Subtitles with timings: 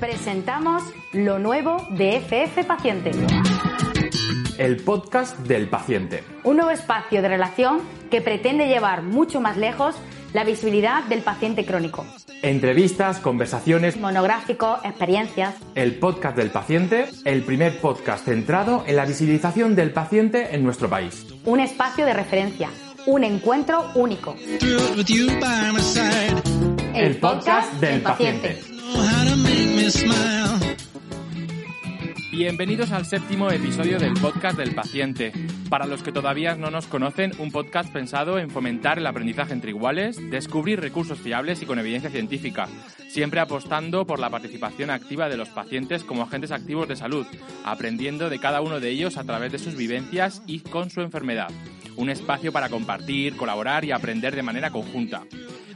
[0.00, 3.10] Presentamos lo nuevo de FF Paciente.
[4.58, 6.22] El podcast del paciente.
[6.44, 7.80] Un nuevo espacio de relación
[8.10, 9.94] que pretende llevar mucho más lejos
[10.32, 12.04] la visibilidad del paciente crónico.
[12.42, 15.54] Entrevistas, conversaciones, Monográfico, experiencias.
[15.74, 20.88] el podcast del paciente, el primer podcast centrado en la visibilización del paciente en nuestro
[20.90, 21.26] país.
[21.44, 22.68] Un espacio de referencia.
[23.06, 24.34] Un encuentro único.
[26.94, 28.60] El podcast del paciente.
[32.32, 35.30] Bienvenidos al séptimo episodio del podcast del paciente.
[35.68, 39.70] Para los que todavía no nos conocen, un podcast pensado en fomentar el aprendizaje entre
[39.70, 42.66] iguales, descubrir recursos fiables y con evidencia científica,
[43.08, 47.26] siempre apostando por la participación activa de los pacientes como agentes activos de salud,
[47.62, 51.50] aprendiendo de cada uno de ellos a través de sus vivencias y con su enfermedad.
[51.96, 55.22] Un espacio para compartir, colaborar y aprender de manera conjunta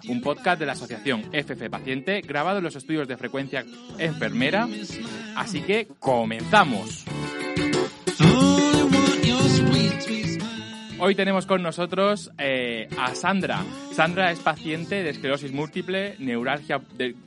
[0.09, 3.65] un podcast de la asociación FF Paciente grabado en los estudios de frecuencia
[3.99, 4.69] enfermera.
[5.37, 7.05] Así que comenzamos.
[11.01, 13.65] Hoy tenemos con nosotros eh, a Sandra.
[13.93, 16.83] Sandra es paciente de esclerosis múltiple, neuralgia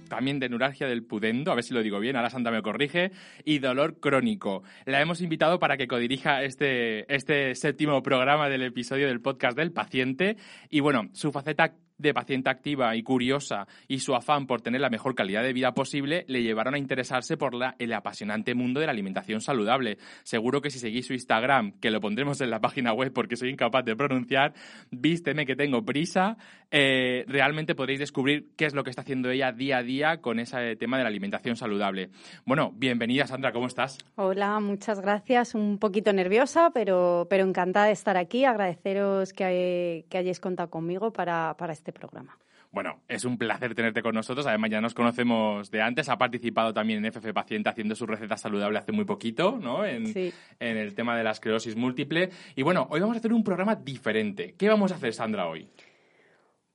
[0.10, 3.12] también de neuralgia del pudendo, a ver si lo digo bien, ahora Sandra me corrige,
[3.46, 4.64] y dolor crónico.
[4.86, 9.72] La hemos invitado para que codirija este, este séptimo programa del episodio del podcast del
[9.72, 10.36] paciente.
[10.70, 14.90] Y bueno, su faceta de paciente activa y curiosa y su afán por tener la
[14.90, 18.88] mejor calidad de vida posible le llevaron a interesarse por la, el apasionante mundo de
[18.88, 19.98] la alimentación saludable.
[20.24, 23.50] Seguro que si seguís su Instagram, que lo pondremos en la página web porque soy
[23.50, 24.54] incapaz de pronunciar,
[24.90, 26.38] vísteme que tengo prisa,
[26.72, 30.40] eh, realmente podréis descubrir qué es lo que está haciendo ella día a día con
[30.40, 32.10] ese tema de la alimentación saludable.
[32.46, 33.98] Bueno, bienvenida Sandra, ¿cómo estás?
[34.16, 35.56] Hola, muchas gracias.
[35.56, 38.46] Un poquito nerviosa, pero, pero encantada de estar aquí.
[38.46, 42.38] Agradeceros que, que hayáis contado conmigo para, para este programa.
[42.74, 44.48] Bueno, es un placer tenerte con nosotros.
[44.48, 46.08] Además, ya nos conocemos de antes.
[46.08, 49.84] Ha participado también en FF Paciente haciendo su receta saludable hace muy poquito, ¿no?
[49.86, 50.32] En, Sí.
[50.60, 52.30] en el tema de la esclerosis múltiple.
[52.56, 54.56] Y bueno, hoy vamos a hacer un programa diferente.
[54.58, 55.68] ¿Qué vamos a hacer, Sandra, hoy?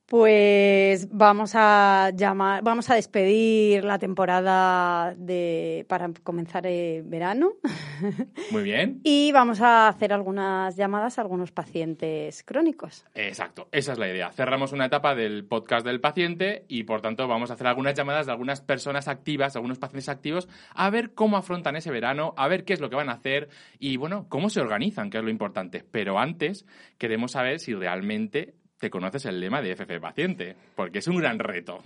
[0.06, 7.54] Pues vamos a llamar, vamos a despedir la temporada de para comenzar el verano
[8.52, 9.00] Muy bien.
[9.02, 13.04] y vamos a hacer algunas llamadas a algunos pacientes crónicos.
[13.16, 14.30] Exacto, esa es la idea.
[14.30, 18.26] Cerramos una etapa del podcast del paciente y por tanto vamos a hacer algunas llamadas
[18.26, 22.64] de algunas personas activas, algunos pacientes activos, a ver cómo afrontan ese verano, a ver
[22.64, 23.48] qué es lo que van a hacer
[23.80, 25.84] y bueno, cómo se organizan, que es lo importante.
[25.90, 26.64] Pero antes
[26.96, 31.38] queremos saber si realmente te conoces el lema de FF Paciente, porque es un gran
[31.38, 31.82] reto.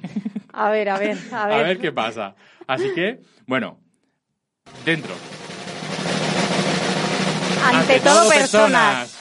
[0.52, 1.64] A ver, a ver, a A ver.
[1.66, 2.34] ver qué pasa.
[2.66, 3.78] Así que, bueno,
[4.84, 5.14] dentro.
[7.64, 9.19] Ante, todo, personas.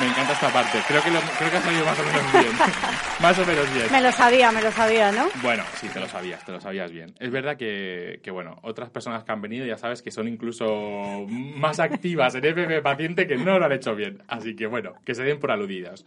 [0.00, 0.78] Me encanta esta parte.
[0.88, 2.46] Creo que, lo- creo que ha salido más o menos bien.
[3.20, 3.86] más o menos bien.
[3.92, 5.26] Me lo sabía, me lo sabía, ¿no?
[5.42, 7.14] Bueno, sí, te lo sabías, te lo sabías bien.
[7.20, 11.26] Es verdad que, que, bueno, otras personas que han venido ya sabes que son incluso
[11.28, 14.22] más activas en FF Paciente que no lo han hecho bien.
[14.28, 16.04] Así que, bueno, que se den por aludidas.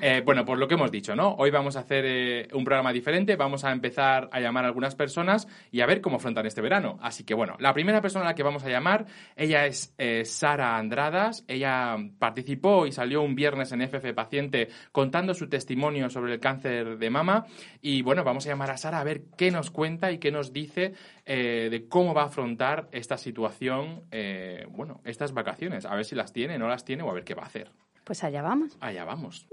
[0.00, 1.34] Eh, bueno, por lo que hemos dicho, ¿no?
[1.38, 4.94] Hoy vamos a hacer eh, un programa diferente, vamos a empezar a llamar a algunas
[4.94, 6.98] personas y a ver cómo afrontan este verano.
[7.02, 10.24] Así que, bueno, la primera persona a la que vamos a llamar, ella es eh,
[10.24, 11.44] Sara Andradas.
[11.48, 16.98] Ella participó y salió un viernes en FF Paciente contando su testimonio sobre el cáncer
[16.98, 17.46] de mama.
[17.80, 20.52] Y bueno, vamos a llamar a Sara a ver qué nos cuenta y qué nos
[20.52, 25.86] dice eh, de cómo va a afrontar esta situación, eh, bueno, estas vacaciones.
[25.86, 27.70] A ver si las tiene, no las tiene o a ver qué va a hacer.
[28.02, 28.76] Pues allá vamos.
[28.80, 29.46] Allá vamos.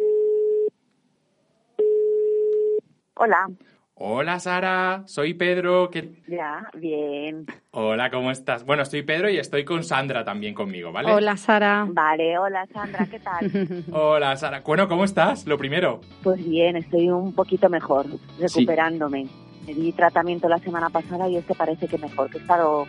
[3.16, 3.48] Hola,
[3.96, 5.90] Hola Sara, soy Pedro.
[5.92, 7.46] ¿qué- ya, bien.
[7.72, 8.66] Hola, ¿cómo estás?
[8.66, 11.12] Bueno, estoy Pedro y estoy con Sandra también conmigo, ¿vale?
[11.12, 11.86] Hola, Sara.
[11.88, 13.52] Vale, hola Sandra, ¿qué tal?
[13.92, 14.62] Hola Sara.
[14.66, 15.46] Bueno, ¿cómo estás?
[15.46, 16.02] Lo primero.
[16.24, 18.08] Pues bien, estoy un poquito mejor,
[18.40, 19.28] recuperándome.
[19.68, 22.86] Me di tratamiento la semana pasada y este parece que mejor, que he estado,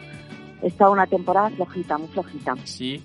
[0.62, 2.54] he estado una temporada flojita, muy flojita.
[2.64, 3.04] Sí.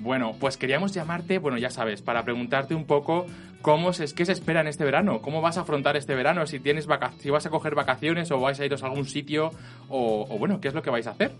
[0.00, 3.26] Bueno, pues queríamos llamarte, bueno, ya sabes, para preguntarte un poco
[3.62, 6.60] cómo se, qué se espera en este verano, cómo vas a afrontar este verano, si
[6.60, 9.50] tienes vaca- si vas a coger vacaciones o vais a iros a algún sitio
[9.88, 11.32] o, o bueno, qué es lo que vais a hacer.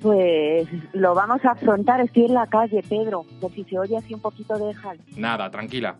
[0.00, 4.12] Pues lo vamos a afrontar, estoy en la calle, Pedro, por si se oye así
[4.12, 4.98] un poquito de jal.
[5.16, 5.96] Nada, tranquila.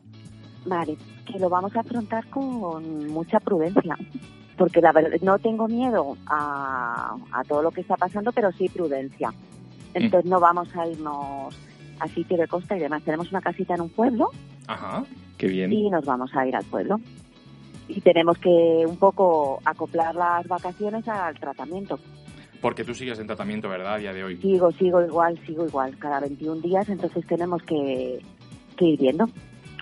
[0.67, 3.97] Vale, que lo vamos a afrontar con mucha prudencia.
[4.59, 8.69] Porque la verdad, no tengo miedo a, a todo lo que está pasando, pero sí
[8.69, 9.31] prudencia.
[9.95, 11.59] Entonces no vamos a irnos
[11.99, 13.03] a sitio de costa y demás.
[13.05, 14.31] Tenemos una casita en un pueblo
[14.67, 15.05] Ajá,
[15.37, 15.73] qué bien.
[15.73, 16.97] y nos vamos a ir al pueblo.
[17.89, 21.99] Y tenemos que un poco acoplar las vacaciones al tratamiento.
[22.63, 23.95] Porque tú sigues en tratamiento, ¿verdad?
[23.95, 24.37] A día de hoy.
[24.39, 28.21] Sigo, sigo igual, sigo igual, cada 21 días, entonces tenemos que,
[28.79, 29.27] que ir viendo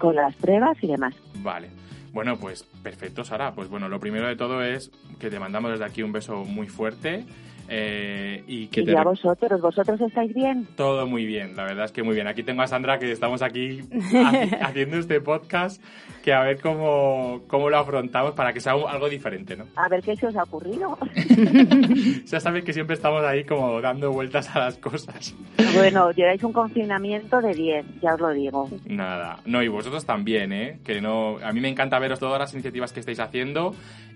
[0.01, 1.15] con las pruebas y demás.
[1.37, 1.69] Vale.
[2.13, 3.55] Bueno, pues perfecto, Sara.
[3.55, 4.91] Pues bueno, lo primero de todo es
[5.21, 7.25] que te mandamos desde aquí un beso muy fuerte.
[7.75, 10.67] Eh, y que Y te a vosotros, ¿vosotros estáis bien?
[10.77, 12.27] todo muy bien, la verdad es que muy bien.
[12.27, 15.83] Aquí tengo a Sandra que estamos aquí haci- haciendo este podcast
[16.23, 19.65] que a ver cómo, cómo lo afrontamos para que sea algo diferente, ¿no?
[19.77, 20.99] A ver qué se os ha ocurrido.
[22.27, 25.35] Ya sabes que siempre estamos ahí como dando vueltas a las cosas.
[25.75, 28.69] bueno, lleváis un confinamiento de 10, ya os lo digo.
[28.87, 30.79] Nada, no, y vosotros también, ¿eh?
[30.85, 33.75] Que no, a mí me encanta veros todas las iniciativas que estáis haciendo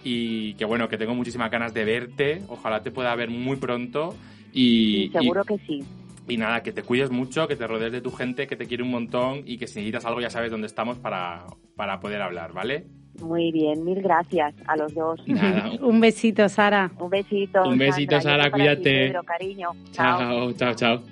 [0.09, 4.15] y que bueno, que tengo muchísimas ganas de verte, ojalá te pueda ver muy pronto
[4.53, 5.83] y, seguro que sí.
[6.29, 8.85] y, nada, que te cuides mucho, que te rodees de tu gente, que te quiere
[8.85, 12.53] un montón y que si necesitas algo ya sabes dónde estamos para, para poder hablar,
[12.53, 12.87] ¿vale?
[13.21, 15.21] Muy bien, mil gracias a los dos.
[15.27, 16.89] Nada, Un besito, Sara.
[17.01, 17.65] Un besito.
[17.65, 19.09] Un besito, Sandra, Sara, cuídate.
[19.09, 19.71] Pedro, cariño.
[19.91, 20.19] Chao.
[20.21, 21.03] chao, chao, chao.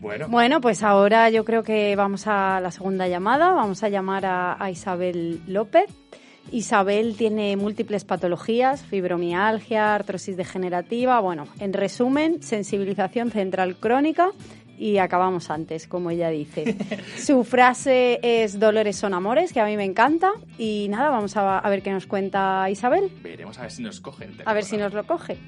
[0.00, 3.52] Bueno, Bueno, pues ahora yo creo que vamos a la segunda llamada.
[3.52, 6.05] Vamos a llamar a, a Isabel López.
[6.52, 14.30] Isabel tiene múltiples patologías, fibromialgia, artrosis degenerativa, bueno, en resumen, sensibilización central crónica
[14.78, 16.76] y acabamos antes, como ella dice.
[17.18, 21.58] Su frase es dolores son amores, que a mí me encanta y nada, vamos a,
[21.58, 24.36] a ver qué nos cuenta Isabel, veremos a ver si nos cogen.
[24.44, 25.38] a ver si nos lo coge.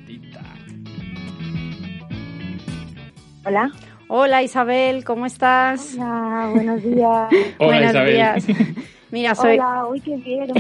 [3.44, 3.70] Hola.
[4.10, 5.94] Hola Isabel, ¿cómo estás?
[5.94, 7.28] Hola, buenos días.
[7.58, 8.14] Hola, Buenos Isabel.
[8.14, 8.44] días.
[9.10, 9.54] Mira, soy...
[9.58, 10.46] Hola, uy, qué bien,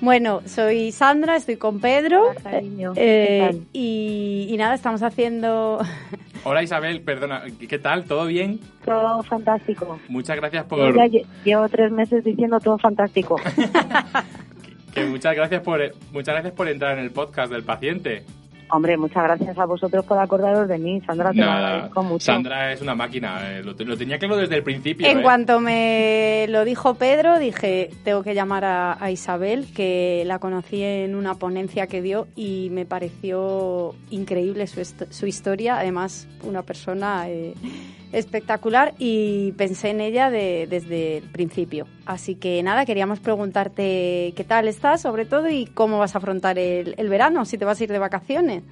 [0.00, 2.30] bueno, soy Sandra, estoy con Pedro.
[2.30, 2.92] Hola, cariño.
[2.96, 3.66] eh, ¿Qué tal?
[3.72, 5.80] y, y nada, estamos haciendo.
[6.44, 8.04] Hola Isabel, perdona, ¿qué tal?
[8.04, 8.60] ¿Todo bien?
[8.84, 9.98] Todo fantástico.
[10.08, 10.94] Muchas gracias por...
[10.94, 13.36] Ya lle- llevo tres meses diciendo todo fantástico.
[14.94, 15.80] que muchas gracias por
[16.12, 18.24] muchas gracias por entrar en el podcast del paciente.
[18.74, 21.02] Hombre, muchas gracias a vosotros por acordaros de mí.
[21.06, 22.24] Sandra, te lo Nada, agradezco mucho.
[22.24, 25.06] Sandra es una máquina, eh, lo, lo tenía claro desde el principio.
[25.06, 25.22] En eh.
[25.22, 30.82] cuanto me lo dijo Pedro, dije, tengo que llamar a, a Isabel, que la conocí
[30.82, 35.78] en una ponencia que dio y me pareció increíble su, est- su historia.
[35.78, 37.52] Además, una persona eh,
[38.12, 41.86] espectacular y pensé en ella de- desde el principio.
[42.06, 46.58] Así que nada, queríamos preguntarte qué tal estás, sobre todo, y cómo vas a afrontar
[46.58, 48.62] el, el verano, si te vas a ir de vacaciones.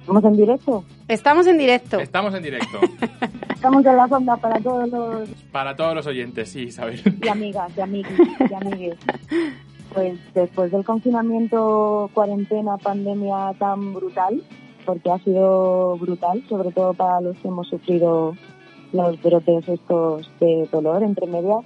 [0.00, 0.84] ¿Estamos en directo?
[1.08, 2.00] Estamos en directo.
[2.00, 2.78] Estamos en directo.
[3.54, 7.00] Estamos en la sonda para todos los Para todos los oyentes, sí, Isabel.
[7.22, 8.18] y amigas, y amiguis,
[8.50, 8.96] y amigues.
[9.92, 14.40] Pues después del confinamiento, cuarentena, pandemia tan brutal,
[14.86, 18.36] porque ha sido brutal, sobre todo para los que hemos sufrido
[18.92, 21.64] los brotes estos de dolor entre medias,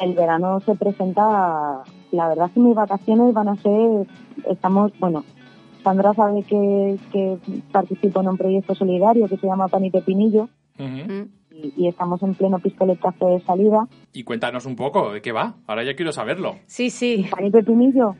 [0.00, 4.06] el verano se presenta, la verdad es que mis vacaciones van a ser,
[4.48, 5.24] estamos, bueno,
[5.82, 7.38] Sandra sabe que, que
[7.72, 10.48] participo en un proyecto solidario que se llama Pan y Pepinillo.
[10.78, 11.28] Mm.
[11.50, 15.56] y, y estamos en pleno pistoletazo de salida Y cuéntanos un poco, ¿de qué va?
[15.66, 16.56] Ahora ya quiero saberlo.
[16.66, 17.26] Sí, sí.
[17.30, 18.16] Pan y Pepinillo,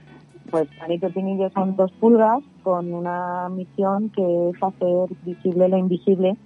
[0.51, 5.79] pues Pan y Pepinillo son dos pulgas con una misión que es hacer visible lo
[5.79, 6.37] invisible,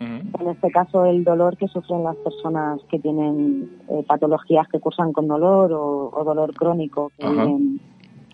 [0.00, 5.12] En este caso el dolor que sufren las personas que tienen eh, patologías que cursan
[5.12, 7.44] con dolor o, o dolor crónico, que Ajá.
[7.44, 7.80] viven,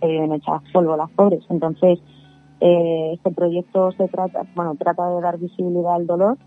[0.01, 1.45] que viven hechas polvo las pobres.
[1.51, 1.99] Entonces,
[2.61, 6.39] eh, este proyecto se trata, bueno, trata de dar visibilidad al dolor,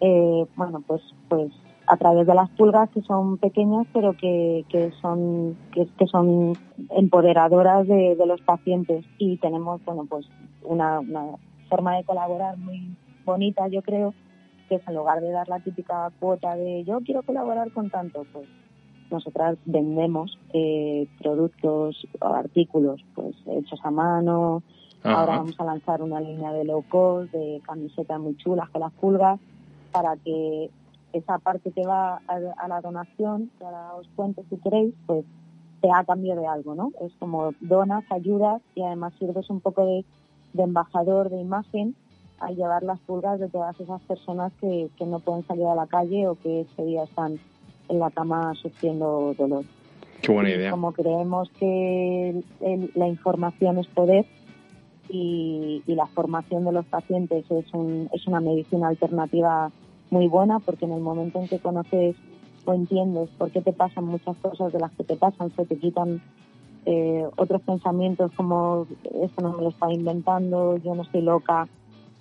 [0.00, 1.52] eh, bueno, pues, pues
[1.86, 6.52] a través de las pulgas que son pequeñas pero que, que son que, que son
[6.90, 10.24] empoderadoras de, de los pacientes y tenemos bueno pues
[10.62, 11.24] una, una
[11.68, 14.14] forma de colaborar muy bonita yo creo
[14.70, 18.24] que es en lugar de dar la típica cuota de yo quiero colaborar con tanto
[18.32, 18.48] pues
[19.10, 24.62] nosotras vendemos eh, productos o artículos pues hechos a mano
[25.02, 25.20] Ajá.
[25.20, 28.92] Ahora vamos a lanzar una línea de low cost, de camisetas muy chulas con las
[28.92, 29.40] pulgas,
[29.92, 30.70] para que
[31.12, 35.24] esa parte que va a, a la donación, que ahora os cuento si queréis, pues
[35.80, 36.92] sea a cambio de algo, ¿no?
[37.00, 40.04] Es como donas, ayudas y además sirves un poco de,
[40.52, 41.96] de embajador de imagen
[42.40, 45.86] al llevar las pulgas de todas esas personas que, que no pueden salir a la
[45.86, 47.38] calle o que ese día están
[47.88, 49.64] en la cama sufriendo dolor.
[50.22, 50.70] Qué buena Y idea.
[50.70, 54.26] Como creemos que el- el- la información es poder
[55.08, 59.70] y, y la formación de los pacientes es, un, es una medicina alternativa
[60.10, 62.16] muy buena porque en el momento en que conoces
[62.64, 65.76] o entiendes por qué te pasan muchas cosas de las que te pasan, se te
[65.76, 66.20] quitan
[66.86, 68.86] eh, otros pensamientos como
[69.22, 71.68] esto no me lo estaba inventando, yo no estoy loca.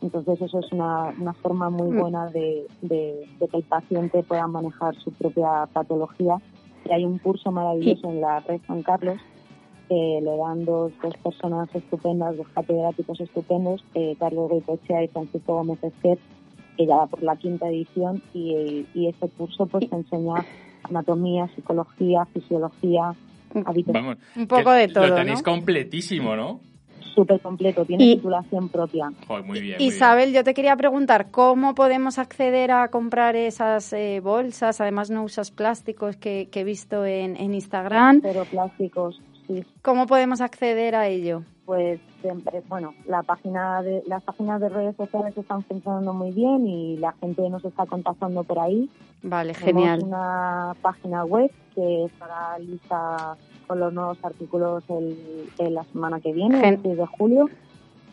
[0.01, 2.00] Entonces eso es una, una forma muy Mm.
[2.00, 6.38] buena de, de- de que el paciente pueda manejar su propia patología.
[6.86, 9.18] Y hay un curso maravilloso en la red San Carlos
[9.89, 15.56] que le dan dos, dos personas estupendas, dos catedráticos estupendos, eh, Carlos Goicoechea y Francisco
[15.56, 16.20] Gómez Esquer,
[16.77, 20.46] que ya va por la quinta edición y, y este curso pues te enseña
[20.84, 23.15] anatomía, psicología, fisiología,
[23.65, 23.94] hábitos.
[23.94, 25.51] Vamos, Un poco de todo, Lo tenéis ¿no?
[25.51, 26.62] completísimo, ¿no?
[27.20, 29.12] Súper completo, tiene Y- titulación propia.
[29.28, 29.76] Joder, muy bien.
[29.78, 34.80] muy Isabel, yo te quería preguntar, ¿cómo podemos acceder a comprar esas eh, bolsas?
[34.80, 38.22] Además, no usas plásticos que, que he visto en, en Instagram.
[38.22, 41.44] Pero plásticos, sí, ¿Cómo podemos acceder a ello?
[41.66, 46.66] pues siempre, bueno, la página de, las páginas de redes sociales están funcionando muy bien
[46.66, 48.90] y la gente nos está contactando por ahí.
[49.22, 50.04] Vale, Tenemos genial.
[50.04, 53.38] una página web que estará lista
[53.70, 57.48] con los nuevos artículos el, la semana que viene, el 6 de julio,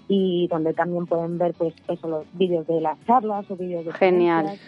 [0.07, 3.93] y donde también pueden ver pues eso, los vídeos de las charlas o vídeos de
[3.95, 4.59] Genial.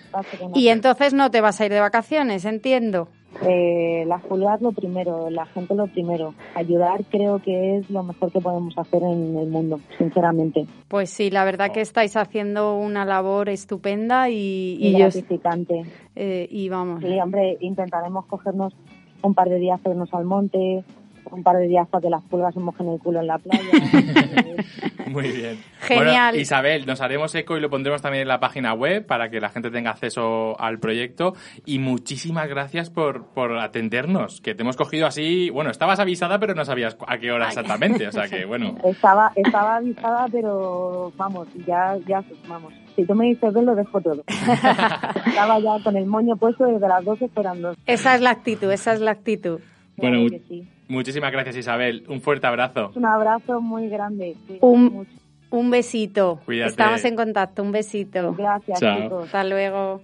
[0.54, 3.08] Y entonces no te vas a ir de vacaciones, entiendo.
[3.42, 6.32] Eh, la seguridad lo primero, la gente lo primero.
[6.54, 10.64] Ayudar creo que es lo mejor que podemos hacer en el mundo, sinceramente.
[10.88, 15.82] Pues sí, la verdad que estáis haciendo una labor estupenda y, Y yo gratificante.
[16.16, 17.04] eh, y vamos.
[17.04, 18.72] Sí, hombre, intentaremos cogernos
[19.22, 20.84] un par de días para irnos al monte,
[21.32, 23.64] un par de días para que las pulgas se mojen el culo en la playa.
[25.08, 25.58] Muy bien.
[25.80, 26.30] Genial.
[26.30, 29.40] Bueno, Isabel, nos haremos eco y lo pondremos también en la página web para que
[29.40, 31.34] la gente tenga acceso al proyecto.
[31.64, 35.50] Y muchísimas gracias por, por atendernos, que te hemos cogido así.
[35.50, 38.06] Bueno, estabas avisada, pero no sabías a qué hora exactamente.
[38.06, 38.76] O sea que, bueno.
[38.84, 42.72] estaba, estaba avisada, pero vamos, ya, ya, vamos.
[42.96, 44.24] Si tú me dices ven, lo dejo todo.
[45.26, 47.74] estaba ya con el moño puesto desde las 12 esperando.
[47.86, 49.60] Esa es la actitud, esa es la actitud.
[49.96, 50.68] Bueno, sí.
[50.88, 52.04] Muchísimas gracias, Isabel.
[52.08, 52.92] Un fuerte abrazo.
[52.94, 54.36] Un abrazo muy grande.
[54.60, 55.06] Un-.
[55.50, 56.40] Un besito.
[56.44, 56.70] Cuídate.
[56.70, 58.34] Estamos en contacto, un besito.
[58.34, 59.02] Gracias, Chao.
[59.02, 59.24] chicos.
[59.26, 60.02] Hasta luego.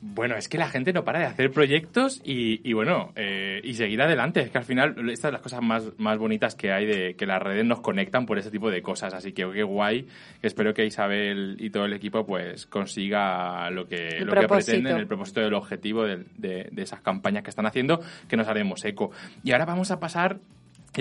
[0.00, 3.74] Bueno, es que la gente no para de hacer proyectos y, y bueno, eh, y
[3.74, 4.40] seguir adelante.
[4.40, 7.26] Es que al final, estas son las cosas más, más bonitas que hay de que
[7.26, 9.14] las redes nos conectan por ese tipo de cosas.
[9.14, 10.06] Así que qué guay.
[10.42, 14.96] Espero que Isabel y todo el equipo pues consiga lo que, El lo que pretenden,
[14.96, 19.10] el propósito del objetivo de, de esas campañas que están haciendo, que nos haremos eco.
[19.42, 20.38] Y ahora vamos a pasar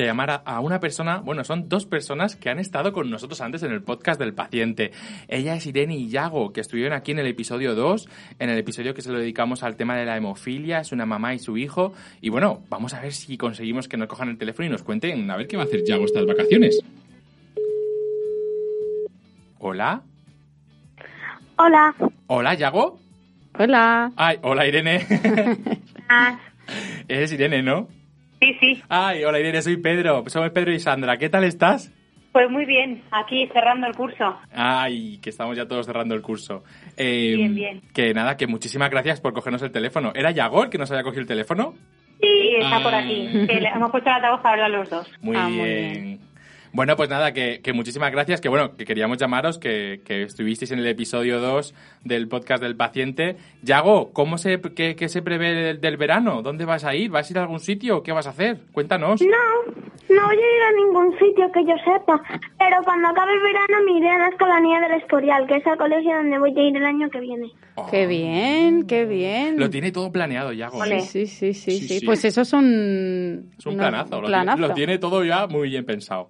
[0.02, 3.10] y a llamar a, a una persona, bueno, son dos personas que han estado con
[3.10, 4.92] nosotros antes en el podcast del paciente.
[5.28, 8.08] Ella es Irene y Yago, que estuvieron aquí en el episodio 2,
[8.40, 11.34] en el episodio que se lo dedicamos al tema de la hemofilia, es una mamá
[11.34, 11.94] y su hijo.
[12.22, 15.30] Y bueno, vamos a ver si conseguimos que nos cojan el teléfono y nos cuenten
[15.32, 16.80] a ver qué va a hacer Yago estas vacaciones.
[19.60, 20.02] Hola.
[21.58, 21.96] Hola.
[22.28, 23.00] Hola, Yago.
[23.58, 24.12] Hola.
[24.16, 25.06] Ay, hola, Irene.
[26.08, 26.38] Ah,
[27.08, 27.88] Eres Irene, ¿no?
[28.42, 28.82] Sí, sí.
[28.90, 30.24] Ay, hola, Irene, soy Pedro.
[30.28, 31.18] Somos Pedro y Sandra.
[31.18, 31.92] ¿Qué tal estás?
[32.32, 34.38] Pues muy bien, aquí cerrando el curso.
[34.54, 36.64] Ay, que estamos ya todos cerrando el curso.
[36.98, 37.82] Eh, Bien, bien.
[37.94, 40.12] Que nada, que muchísimas gracias por cogernos el teléfono.
[40.14, 41.74] ¿Era Yagor que nos había cogido el teléfono?
[42.22, 43.00] Sí, está por Ah.
[43.00, 43.30] aquí.
[43.48, 45.08] Que le hemos puesto el altavoz para hablar los dos.
[45.22, 46.15] Muy, Ah, muy bien.
[46.76, 50.72] Bueno, pues nada, que, que muchísimas gracias, que bueno, que queríamos llamaros, que, que estuvisteis
[50.72, 53.38] en el episodio 2 del podcast del paciente.
[53.64, 56.42] Yago, ¿cómo se, qué, qué se prevé del, del verano?
[56.42, 57.12] ¿Dónde vas a ir?
[57.12, 58.04] ¿Vas a ir a algún sitio?
[58.04, 58.58] ¿Qué vas a hacer?
[58.74, 59.22] Cuéntanos.
[59.22, 59.72] No,
[60.14, 62.22] no voy a ir a ningún sitio que yo sepa,
[62.60, 65.78] pero cuando acabe el verano me iré a la Escolanía del Escorial, que es el
[65.78, 67.52] colegio donde voy a ir el año que viene.
[67.76, 69.58] Oh, Qué bien, qué bien.
[69.58, 70.84] Lo tiene todo planeado, Yago.
[70.84, 72.06] Sí, sí, sí, Sí, sí, sí.
[72.06, 73.50] Pues eso es un...
[73.58, 74.58] Es un una- planazo, lo, planazo.
[74.58, 76.30] Tiene, lo tiene todo ya muy bien pensado.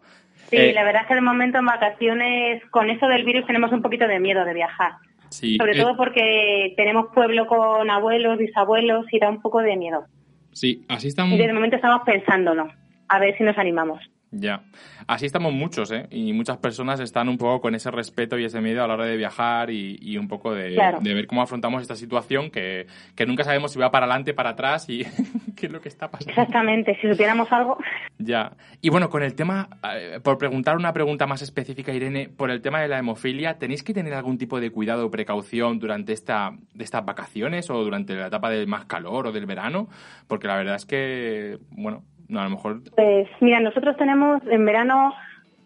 [0.49, 3.71] Sí, Eh, la verdad es que de momento en vacaciones, con eso del virus, tenemos
[3.71, 4.93] un poquito de miedo de viajar.
[5.29, 9.75] sí, Sobre eh, todo porque tenemos pueblo con abuelos, bisabuelos y da un poco de
[9.75, 10.05] miedo.
[10.51, 11.37] Sí, así estamos.
[11.37, 12.69] Y de momento estamos pensándolo.
[13.07, 13.99] A ver si nos animamos.
[14.37, 14.63] Ya.
[15.07, 16.07] Así estamos muchos, ¿eh?
[16.11, 19.05] Y muchas personas están un poco con ese respeto y ese miedo a la hora
[19.05, 20.99] de viajar y, y un poco de, Claro.
[20.99, 24.49] de ver cómo afrontamos esta situación que, que nunca sabemos si va para adelante, para
[24.51, 25.03] atrás y
[25.55, 26.31] qué es lo que está pasando.
[26.31, 27.77] Exactamente, si supiéramos algo.
[28.17, 28.51] Ya.
[28.81, 32.61] Y bueno, con el tema, eh, por preguntar una pregunta más específica, Irene, por el
[32.61, 36.51] tema de la hemofilia, ¿tenéis que tener algún tipo de cuidado o precaución durante esta,
[36.73, 39.87] de estas vacaciones o durante la etapa de más calor o del verano?
[40.27, 44.65] Porque la verdad es que, bueno, no, a lo mejor Pues mira, nosotros tenemos en
[44.65, 45.13] verano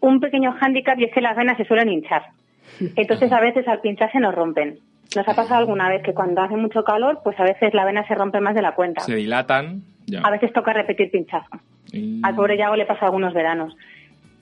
[0.00, 2.22] un pequeño hándicap y es que las venas se suelen hinchar.
[2.96, 4.78] Entonces a veces al pinchar se nos rompen.
[5.16, 8.06] Nos ha pasado alguna vez que cuando hace mucho calor, pues a veces la vena
[8.06, 9.00] se rompe más de la cuenta.
[9.02, 9.82] se dilatan.
[10.06, 10.20] Ya.
[10.20, 11.48] A veces toca repetir pinchazo.
[11.92, 13.76] Y- Al pobre Yago le pasa algunos veranos.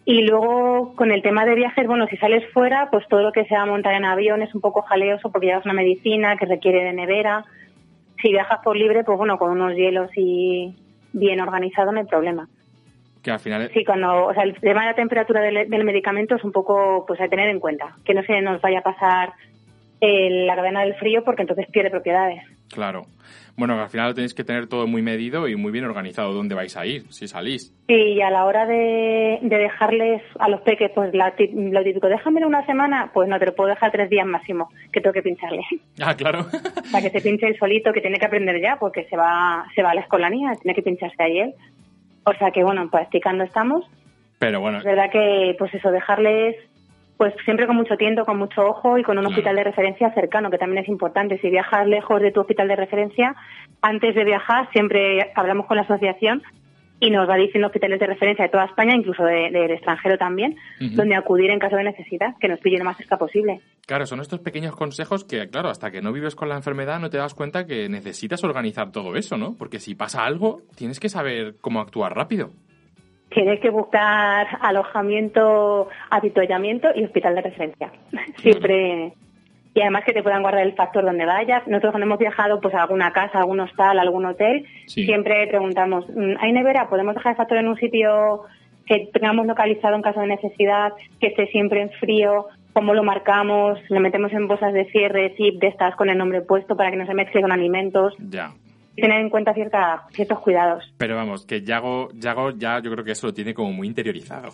[0.05, 3.45] Y luego, con el tema de viajes, bueno, si sales fuera, pues todo lo que
[3.45, 6.93] sea montar en avión es un poco jaleoso porque llevas una medicina que requiere de
[6.95, 7.45] nevera.
[8.23, 10.75] Si viajas por libre, pues bueno, con unos hielos y
[11.13, 12.49] bien organizado no hay problema.
[13.23, 16.37] que al final Sí, cuando, o sea, el tema de la temperatura del, del medicamento
[16.37, 19.33] es un poco, pues a tener en cuenta, que no se nos vaya a pasar
[20.01, 22.43] el- la cadena del frío porque entonces pierde propiedades.
[22.73, 23.07] Claro.
[23.57, 26.55] Bueno, al final lo tenéis que tener todo muy medido y muy bien organizado dónde
[26.55, 27.75] vais a ir, si salís.
[27.89, 32.47] Y a la hora de, de dejarles a los peques, pues la lo típico, déjamelo
[32.47, 35.63] una semana, pues no, te lo puedo dejar tres días máximo, que tengo que pincharle.
[36.01, 36.47] Ah, claro.
[36.93, 39.83] Para que se pinche él solito, que tiene que aprender ya, porque se va, se
[39.83, 41.55] va a la escolanía, tiene que pincharse ahí él.
[42.25, 43.85] O sea que bueno, practicando estamos.
[44.39, 46.55] Pero bueno, Es verdad que, pues eso, dejarles
[47.19, 50.51] pues siempre con mucho tiento, con mucho ojo y con un hospital de referencia cercano,
[50.51, 51.39] que también es importante.
[51.41, 53.35] Si viajas lejos de tu hospital de referencia,
[53.83, 56.43] antes de viajar siempre hablamos con la asociación
[57.01, 60.57] y nos va diciendo hospitales de referencia de toda España, incluso de- del extranjero también,
[60.81, 63.61] donde acudir en caso de necesidad, que nos pillen lo más cerca posible.
[63.87, 67.09] claro, son estos pequeños consejos que, claro, hasta que no vives con la enfermedad no
[67.11, 69.55] te das cuenta que necesitas organizar todo eso, ¿no?
[69.57, 72.51] Porque si pasa algo, tienes que saber cómo actuar rápido.
[73.31, 77.91] Tienes que buscar alojamiento, avituallamiento y hospital de referencia.
[78.39, 79.13] Siempre.
[79.75, 81.67] Y además que te puedan guardar el factor donde vayas.
[81.69, 85.05] Nosotros cuando hemos viajado pues a alguna casa, a algún hostal, a algún hotel, Sí.
[85.05, 86.89] siempre preguntamos, "Mm, ¿hay nevera?
[86.89, 88.43] ¿Podemos dejar el factor en un sitio
[88.87, 92.47] que tengamos localizado en caso de necesidad, que esté siempre en frío?
[92.73, 93.79] ¿Cómo lo marcamos?
[93.91, 96.97] ¿Lo metemos en bolsas de cierre, zip, de estas con el nombre puesto para que
[96.97, 98.15] no se mezcle con alimentos?
[98.31, 98.51] Ya.
[99.01, 100.93] Tener en cuenta cierta, ciertos cuidados.
[100.99, 104.51] Pero vamos, que Yago, Yago ya yo creo que eso lo tiene como muy interiorizado.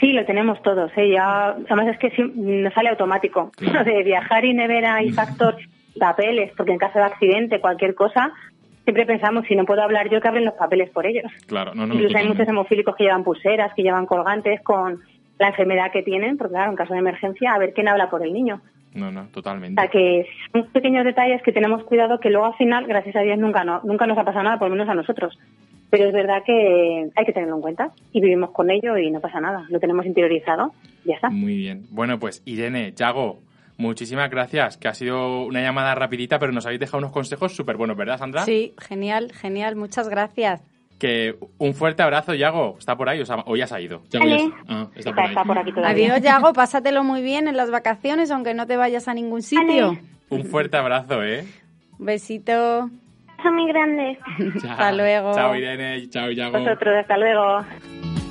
[0.00, 0.90] Sí, lo tenemos todos.
[0.96, 1.12] ¿eh?
[1.12, 3.50] Ya, además es que sí, nos sale automático.
[3.56, 3.84] Claro.
[3.90, 5.56] De viajar y nevera y factor,
[5.98, 8.32] papeles, porque en caso de accidente, cualquier cosa,
[8.84, 11.30] siempre pensamos, si no puedo hablar yo, que abren los papeles por ellos.
[11.46, 11.94] Claro, no, no.
[11.94, 15.00] Incluso hay muchos hemofílicos que llevan pulseras, que llevan colgantes con
[15.38, 18.24] la enfermedad que tienen, porque claro, en caso de emergencia, a ver quién habla por
[18.24, 18.60] el niño.
[18.94, 19.80] No, no, O totalmente.
[19.80, 23.38] sea, que son pequeños detalles que tenemos cuidado que luego al final, gracias a Dios,
[23.38, 25.38] nunca, no, nunca nos ha pasado nada, por lo menos a nosotros.
[25.90, 29.20] Pero es verdad que hay que tenerlo en cuenta y vivimos con ello y no
[29.20, 29.64] pasa nada.
[29.68, 30.72] Lo tenemos interiorizado,
[31.04, 31.28] ya está.
[31.30, 31.82] Muy bien.
[31.90, 33.40] Bueno, pues Irene, Yago,
[33.76, 37.76] muchísimas gracias, que ha sido una llamada rapidita, pero nos habéis dejado unos consejos súper
[37.76, 38.42] buenos, ¿verdad, Sandra?
[38.44, 39.76] Sí, genial, genial.
[39.76, 40.62] Muchas gracias.
[41.02, 42.76] Que un fuerte abrazo, Yago.
[42.78, 44.02] ¿Está por ahí o, ya se ha ido?
[44.08, 44.38] Yago Vale.
[44.38, 45.28] ya se- ah, está por Está, ahí.
[45.30, 46.06] está por aquí todavía.
[46.12, 46.52] Adiós, Yago.
[46.52, 49.98] Pásatelo muy bien en las vacaciones, aunque no te vayas a ningún sitio.
[50.28, 51.44] Un fuerte abrazo, ¿eh?
[51.98, 52.88] Un besito.
[53.42, 54.16] Son muy grandes.
[54.62, 54.70] Chao.
[54.70, 55.34] Hasta luego.
[55.34, 56.08] Chao, Irene.
[56.08, 56.60] Chao, Yago.
[56.60, 58.21] Vosotros, hasta luego.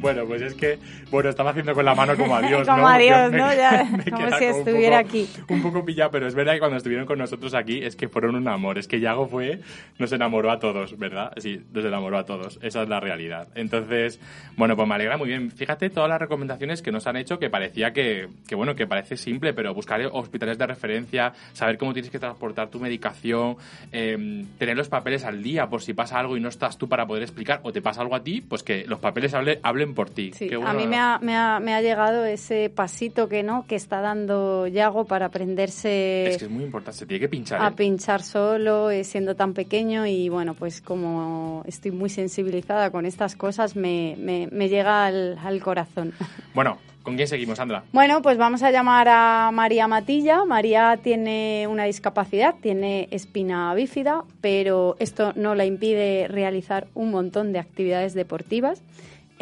[0.00, 0.78] Bueno, pues es que,
[1.10, 2.88] bueno, estaba haciendo con la mano como adiós, Como ¿no?
[2.88, 3.52] adiós, ¿no?
[3.54, 5.28] Ya, como si estuviera poco- aquí.
[5.48, 8.34] Un poco pillado, pero es verdad que cuando estuvieron con nosotros aquí es que fueron
[8.34, 8.78] un amor.
[8.78, 9.60] Es que Yago fue,
[9.98, 11.32] nos enamoró a todos, ¿verdad?
[11.36, 12.58] Sí, nos enamoró a todos.
[12.62, 13.48] Esa es la realidad.
[13.54, 14.18] Entonces,
[14.56, 15.50] bueno, pues me alegra muy bien.
[15.50, 19.16] Fíjate todas las recomendaciones que nos han hecho que parecía que, que bueno, que parece
[19.16, 23.56] simple, pero buscar hospitales de referencia, saber cómo tienes que transportar tu medicación,
[23.92, 27.06] eh, tener los papeles al día por si pasa algo y no estás tú para
[27.06, 30.10] poder explicar o te pasa algo a ti, pues que los papeles hable- hablen por
[30.10, 30.32] ti.
[30.34, 33.66] Sí, Qué a mí me ha, me, ha, me ha llegado ese pasito que no
[33.66, 37.62] que está dando Yago para aprenderse Es que es muy importante, se tiene que pinchar.
[37.62, 37.72] a ¿eh?
[37.72, 43.36] pinchar solo, eh, siendo tan pequeño y bueno, pues como estoy muy sensibilizada con estas
[43.36, 46.12] cosas, me, me, me llega al, al corazón.
[46.52, 47.84] Bueno, ¿con quién seguimos, Sandra?
[47.92, 50.44] Bueno, pues vamos a llamar a María Matilla.
[50.44, 57.52] María tiene una discapacidad, tiene espina bífida, pero esto no la impide realizar un montón
[57.52, 58.82] de actividades deportivas.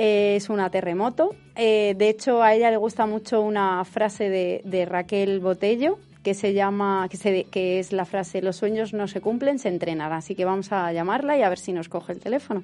[0.01, 1.35] Es una terremoto.
[1.57, 6.35] Eh, de hecho, a ella le gusta mucho una frase de, de Raquel Botello que
[6.35, 10.13] se llama, que, se, que es la frase los sueños no se cumplen, se entrenan.
[10.13, 12.63] Así que vamos a llamarla y a ver si nos coge el teléfono.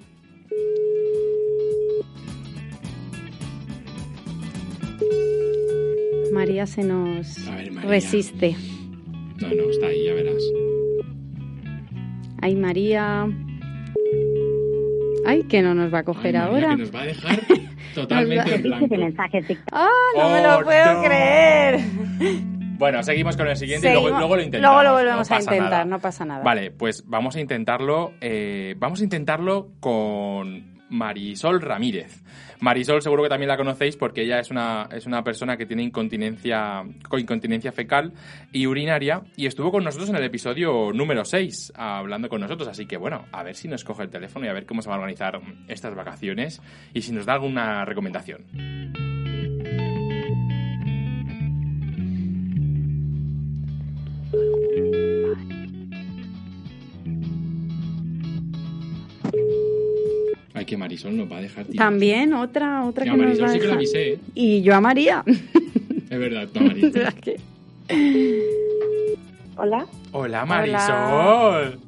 [6.33, 7.91] María se nos A ver, María.
[7.91, 8.57] resiste.
[9.41, 10.43] No, no, está ahí, ya verás.
[12.41, 13.27] Ay, María.
[15.27, 16.77] Ay, que no nos va a coger ahora.
[16.77, 17.41] nos va a dejar
[17.95, 18.87] totalmente en blanco.
[19.73, 21.03] ¡Ah, no me Oh, lo puedo no.
[21.03, 21.81] creer!
[22.77, 24.83] Bueno, seguimos con el siguiente y Seguimos- luego, luego lo intentamos.
[24.83, 25.85] luego lo volvemos no a intentar, nada.
[25.85, 26.43] no pasa nada.
[26.43, 28.13] Vale, pues vamos a intentarlo.
[28.21, 32.23] eh, vamos a intentarlo con Marisol Ramírez.
[32.65, 35.83] Marisol seguro que también la conocéis porque ella es una, es una persona que tiene
[35.83, 38.15] incontinencia, con incontinencia fecal
[38.53, 42.67] y urinaria y estuvo con nosotros en el episodio número 6 hablando con nosotros.
[42.67, 44.89] Así que bueno, a ver si nos coge el teléfono y a ver cómo se
[44.89, 46.63] va a organizar estas vacaciones
[46.95, 49.24] y si nos da alguna recomendación.
[60.65, 61.87] Ay, que Marisol nos va a dejar tirar.
[61.89, 63.77] También otra, otra Sí, que a nos Marisol va a sí que la dejar.
[63.79, 64.19] avisé, ¿eh?
[64.35, 65.23] Y yo a María.
[66.11, 66.93] Es verdad, tú, Marisol.
[66.93, 67.37] Sea que-
[69.57, 71.79] Hola, Hola, Marisol.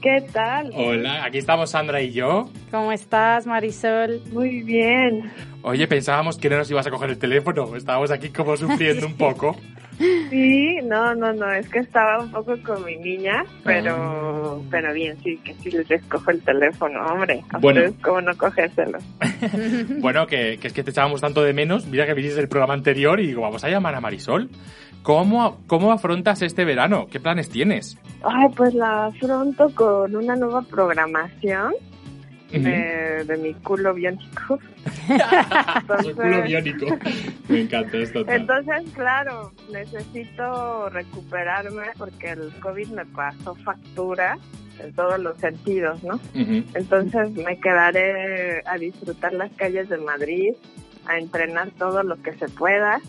[0.00, 0.70] ¿qué tal?
[0.74, 2.48] Hola, aquí estamos Sandra y yo.
[2.70, 4.20] ¿Cómo estás, Marisol?
[4.32, 5.30] Muy bien.
[5.62, 7.76] Oye, pensábamos que no nos ibas a coger el teléfono.
[7.76, 9.56] Estábamos aquí como sufriendo un poco.
[9.98, 15.16] Sí, no, no, no, es que estaba un poco con mi niña, pero pero bien,
[15.22, 17.42] sí, que sí les escojo el teléfono, hombre.
[17.50, 17.80] A Bueno.
[17.80, 18.98] ustedes cómo no cogérselo.
[20.00, 21.86] Bueno, que, que es que te echábamos tanto de menos.
[21.86, 24.50] Mira que viste el programa anterior y digo, vamos a llamar a Marisol.
[25.02, 27.06] ¿Cómo, ¿Cómo afrontas este verano?
[27.10, 27.96] ¿Qué planes tienes?
[28.24, 31.72] Ay, pues la afronto con una nueva programación
[32.50, 34.58] de, de mi culo biónico.
[36.14, 36.86] Culo biónico.
[37.48, 38.24] Me encanta esto.
[38.28, 44.38] Entonces, claro, necesito recuperarme porque el COVID me pasó factura
[44.82, 46.20] en todos los sentidos, ¿no?
[46.34, 50.54] Entonces me quedaré a disfrutar las calles de Madrid,
[51.06, 53.00] a entrenar todo lo que se pueda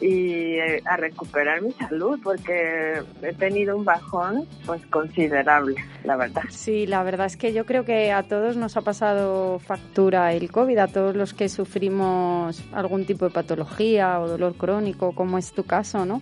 [0.00, 6.42] y eh, a recuperar mi salud porque he tenido un bajón pues considerable, la verdad.
[6.50, 10.50] Sí, la verdad es que yo creo que a todos nos ha pasado factura el
[10.50, 15.52] COVID, a todos los que sufrimos algún tipo de patología o dolor crónico, como es
[15.52, 16.20] tu caso, ¿no?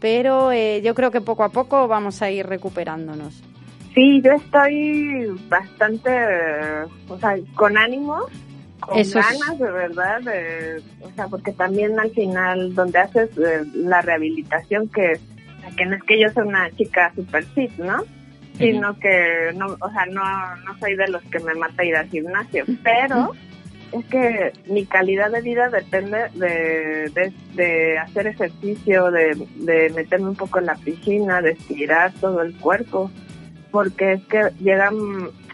[0.00, 3.42] Pero eh, yo creo que poco a poco vamos a ir recuperándonos.
[3.94, 8.26] Sí, yo estoy bastante, eh, o sea, con ánimo,
[8.86, 13.30] con Eso es- ganas de verdad, de, o sea, porque también al final donde haces
[13.38, 15.18] eh, la rehabilitación que,
[15.76, 18.02] que no es que yo sea una chica super fit, ¿no?
[18.58, 20.22] Sino que no, o sea, no,
[20.64, 23.32] no soy de los que me mata ir al gimnasio, pero
[23.90, 30.28] es que mi calidad de vida depende de, de, de hacer ejercicio, de, de meterme
[30.28, 33.10] un poco en la piscina, de estirar todo el cuerpo
[33.72, 34.94] porque es que llegan,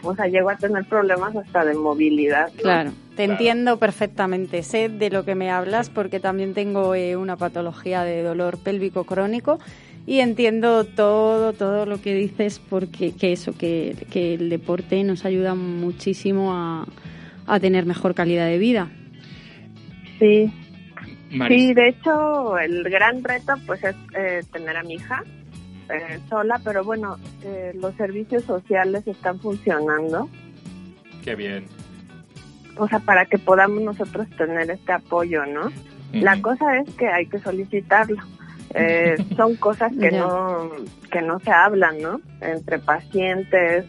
[0.03, 2.51] o sea, llego a tener problemas hasta de movilidad.
[2.57, 2.61] ¿no?
[2.61, 2.91] Claro,
[3.25, 4.63] te entiendo perfectamente.
[4.63, 9.03] Sé de lo que me hablas porque también tengo eh, una patología de dolor pélvico
[9.03, 9.59] crónico
[10.07, 15.25] y entiendo todo, todo lo que dices porque que eso, que, que el deporte nos
[15.25, 16.87] ayuda muchísimo a,
[17.45, 18.89] a tener mejor calidad de vida.
[20.19, 20.51] Sí.
[21.31, 25.23] Maris- Sí, de hecho, el gran reto pues es eh, tener a mi hija
[25.89, 30.27] eh, sola, pero bueno, eh, los servicios sociales están funcionando,
[31.23, 31.65] Qué bien.
[32.81, 35.71] O sea, para que podamos nosotros tener este apoyo, ¿no?
[36.13, 38.17] La cosa es que hay que solicitarlo.
[38.73, 40.71] Eh, son cosas que no
[41.11, 42.21] que no se hablan, ¿no?
[42.39, 43.83] Entre pacientes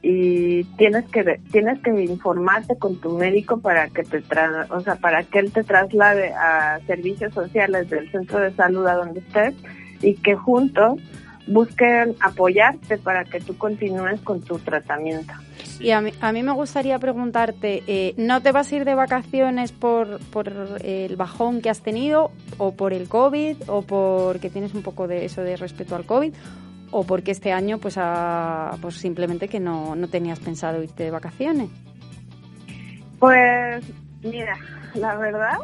[0.00, 4.94] y tienes que tienes que informarte con tu médico para que te tra o sea,
[4.96, 9.54] para que él te traslade a servicios sociales del centro de salud a donde estés
[10.00, 11.02] y que juntos
[11.46, 15.32] busquen apoyarte para que tú continúes con tu tratamiento.
[15.80, 18.94] Y a mí, a mí me gustaría preguntarte, eh, ¿no te vas a ir de
[18.94, 20.50] vacaciones por, por
[20.82, 25.24] el bajón que has tenido o por el COVID o porque tienes un poco de
[25.24, 26.32] eso de respeto al COVID
[26.92, 31.10] o porque este año pues, ha- pues simplemente que no, no tenías pensado irte de
[31.10, 31.68] vacaciones?
[33.18, 33.84] Pues
[34.22, 34.56] mira,
[34.94, 35.58] la verdad,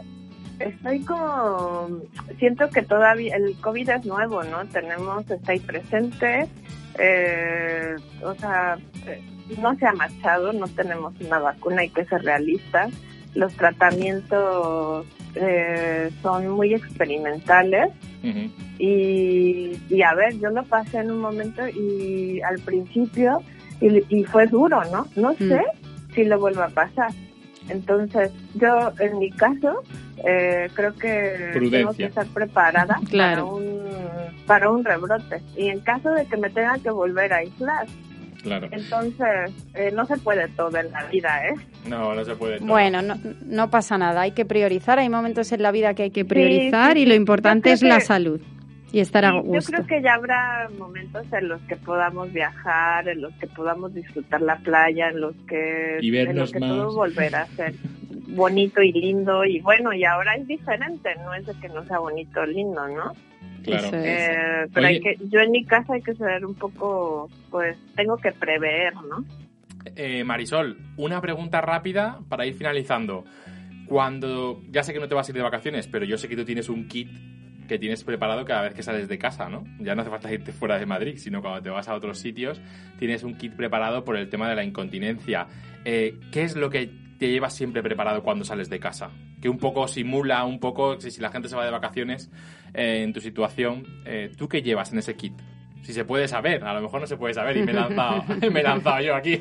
[0.61, 2.01] estoy como,
[2.39, 4.65] siento que todavía el COVID es nuevo, ¿no?
[4.67, 6.47] Tenemos, está ahí presente,
[6.99, 9.23] eh, o sea, eh,
[9.61, 12.93] no se ha marchado, no tenemos una vacuna, hay que ser realistas.
[13.35, 17.91] Los tratamientos eh, son muy experimentales
[18.79, 23.41] y, y a ver, yo lo pasé en un momento y al principio
[23.81, 25.07] y, y fue duro, ¿no?
[25.17, 25.63] No sé
[26.15, 27.13] si lo vuelva a pasar.
[27.71, 29.83] Entonces, yo en mi caso
[30.27, 33.47] eh, creo que tengo que estar preparada Claro.
[33.47, 33.81] para un
[34.47, 37.87] para un rebrote y en caso de que me tenga que volver a aislar.
[38.43, 38.69] Claro.
[38.73, 41.55] Entonces, eh, no se puede todo en la vida, ¿eh?
[41.87, 42.59] No, no se puede.
[42.59, 42.69] todo.
[42.69, 46.11] Bueno, no, no pasa nada, hay que priorizar, hay momentos en la vida que hay
[46.11, 48.41] que priorizar sí, y lo importante es la que- salud
[48.93, 49.73] y estar a Sí, Yo gusto.
[49.73, 54.41] creo que ya habrá momentos en los que podamos viajar, en los que podamos disfrutar
[54.43, 56.71] la playa, en los que, Y en los que más.
[56.71, 57.75] todo volverá a ser
[58.29, 59.45] bonito y lindo.
[59.45, 62.87] Y bueno, y ahora es diferente, no es de que no sea bonito o lindo,
[62.89, 63.13] ¿no?
[63.63, 63.87] Claro.
[63.89, 64.05] Eso es.
[64.07, 64.97] Eh, pero Oye.
[64.97, 68.95] hay que, yo en mi casa hay que ser un poco, pues tengo que prever,
[68.95, 69.25] ¿no?
[69.97, 73.25] Eh, Marisol, una pregunta rápida para ir finalizando.
[73.87, 76.37] Cuando, ya sé que no te vas a ir de vacaciones, pero yo sé que
[76.37, 77.11] tú tienes un kit
[77.71, 79.63] que tienes preparado cada vez que sales de casa, ¿no?
[79.79, 82.61] Ya no hace falta irte fuera de Madrid, sino cuando te vas a otros sitios,
[82.99, 85.47] tienes un kit preparado por el tema de la incontinencia.
[85.85, 89.13] Eh, ¿Qué es lo que te llevas siempre preparado cuando sales de casa?
[89.41, 92.29] Que un poco simula, un poco, si, la gente se va de vacaciones
[92.75, 95.35] eh, en tu situación, eh, ¿tú qué llevas en ese kit?
[95.83, 98.25] Si se puede saber, a lo mejor no se puede saber y me he lanzado,
[98.51, 99.41] me he lanzado yo aquí.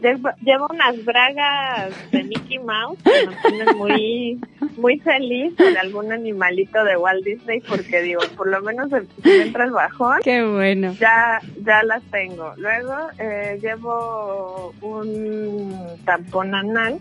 [0.00, 4.40] Llevo, unas bragas de Mickey Mouse que me ponen muy,
[4.76, 9.28] muy feliz de algún animalito de Walt Disney porque digo, por lo menos el- si
[9.28, 10.92] me entra el bajón, Qué bueno.
[11.00, 12.52] ya, ya las tengo.
[12.56, 16.98] Luego eh, llevo un tampón anal.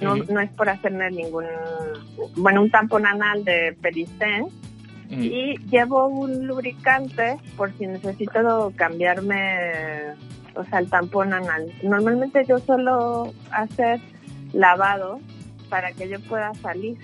[0.00, 1.44] No, no es por hacerme ningún...
[2.36, 4.46] Bueno, un tampón anal de Peristén.
[5.10, 10.14] Y llevo un lubricante por si necesito cambiarme,
[10.54, 11.72] o sea, el tampón anal.
[11.82, 14.00] Normalmente yo suelo hacer
[14.52, 15.20] lavado
[15.68, 16.96] para que yo pueda salir.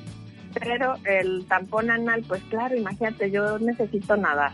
[0.59, 4.52] Pero el tampón anal, pues claro, imagínate, yo necesito nadar.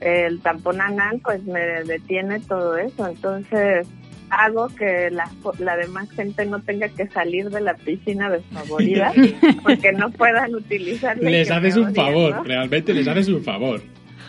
[0.00, 3.06] El tampón anal, pues me detiene todo eso.
[3.06, 3.86] Entonces,
[4.30, 9.12] hago que la, la demás gente no tenga que salir de la piscina desfavorida
[9.62, 11.28] porque no puedan utilizarla.
[11.28, 12.42] y Les haces un favor, ¿no?
[12.42, 13.82] realmente les haces un favor.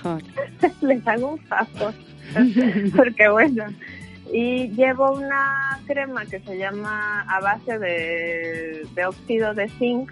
[0.82, 1.94] les hago un favor.
[2.96, 3.66] Porque bueno,
[4.34, 10.12] y llevo una crema que se llama a base de, de óxido de zinc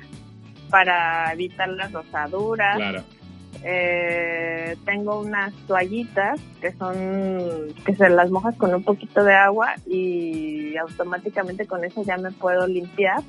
[0.70, 2.78] para evitar las rosaduras.
[2.78, 3.04] Claro.
[3.64, 9.74] Eh, tengo unas toallitas que son que se las mojas con un poquito de agua
[9.86, 13.24] y automáticamente con eso ya me puedo limpiar.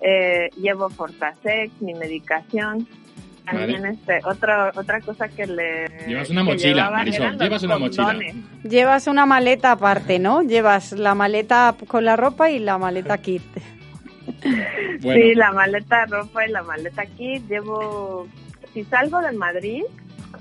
[0.00, 2.88] Eh, llevo Fortasec, mi medicación.
[3.44, 3.94] También Vale.
[3.94, 8.16] este, otra otra cosa que le Llevas una mochila, Marisol, llevas una mochila.
[8.62, 10.42] Llevas una maleta aparte, ¿no?
[10.42, 13.42] Llevas la maleta con la ropa y la maleta kit.
[15.02, 17.46] Bueno, Sí, la maleta ropa y la maleta kit.
[17.46, 18.26] Llevo,
[18.72, 19.82] si salgo de Madrid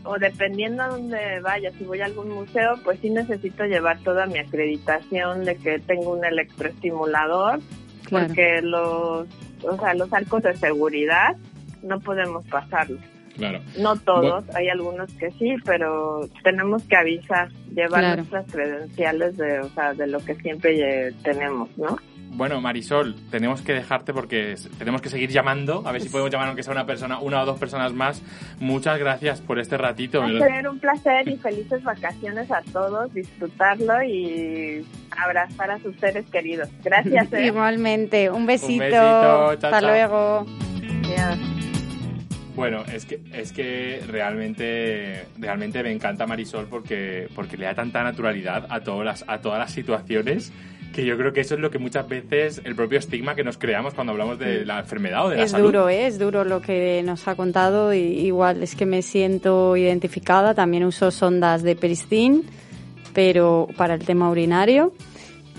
[0.06, 4.26] o dependiendo a dónde vaya, si voy a algún museo, pues sí necesito llevar toda
[4.26, 7.60] mi acreditación de que tengo un electroestimulador,
[8.06, 8.28] Claro.
[8.28, 9.28] porque los,
[9.64, 11.36] o sea, los arcos de seguridad
[11.84, 13.00] no podemos pasarlos.
[13.36, 13.60] claro.
[13.80, 18.16] No todos, hay algunos que sí, pero tenemos que avisar, llevar Claro.
[18.18, 21.98] nuestras credenciales de, o sea, de lo que siempre eh, tenemos, ¿no?
[22.36, 26.48] Bueno, Marisol, tenemos que dejarte porque tenemos que seguir llamando, a ver si podemos llamar
[26.48, 28.24] aunque sea una persona, una o dos personas más.
[28.60, 30.20] Muchas gracias por este ratito.
[30.20, 35.96] Va a ser un placer y felices vacaciones a todos, disfrutarlo y abrazar a sus
[35.98, 36.70] seres queridos.
[36.84, 37.32] Gracias.
[37.34, 37.46] ¿eh?
[37.46, 38.80] Igualmente, un besito.
[38.80, 39.82] besito, chao, Hasta chao.
[39.82, 40.46] luego.
[41.06, 41.63] Adiós.
[42.56, 48.04] Bueno, es que es que realmente realmente me encanta Marisol porque porque le da tanta
[48.04, 50.52] naturalidad a todas las a todas las situaciones
[50.94, 53.58] que yo creo que eso es lo que muchas veces el propio estigma que nos
[53.58, 55.66] creamos cuando hablamos de la enfermedad o de la Es salud.
[55.68, 56.06] duro, ¿eh?
[56.06, 57.94] es duro lo que nos ha contado.
[57.96, 60.54] Y igual es que me siento identificada.
[60.54, 62.44] También uso sondas de Peristin,
[63.12, 64.94] pero para el tema urinario.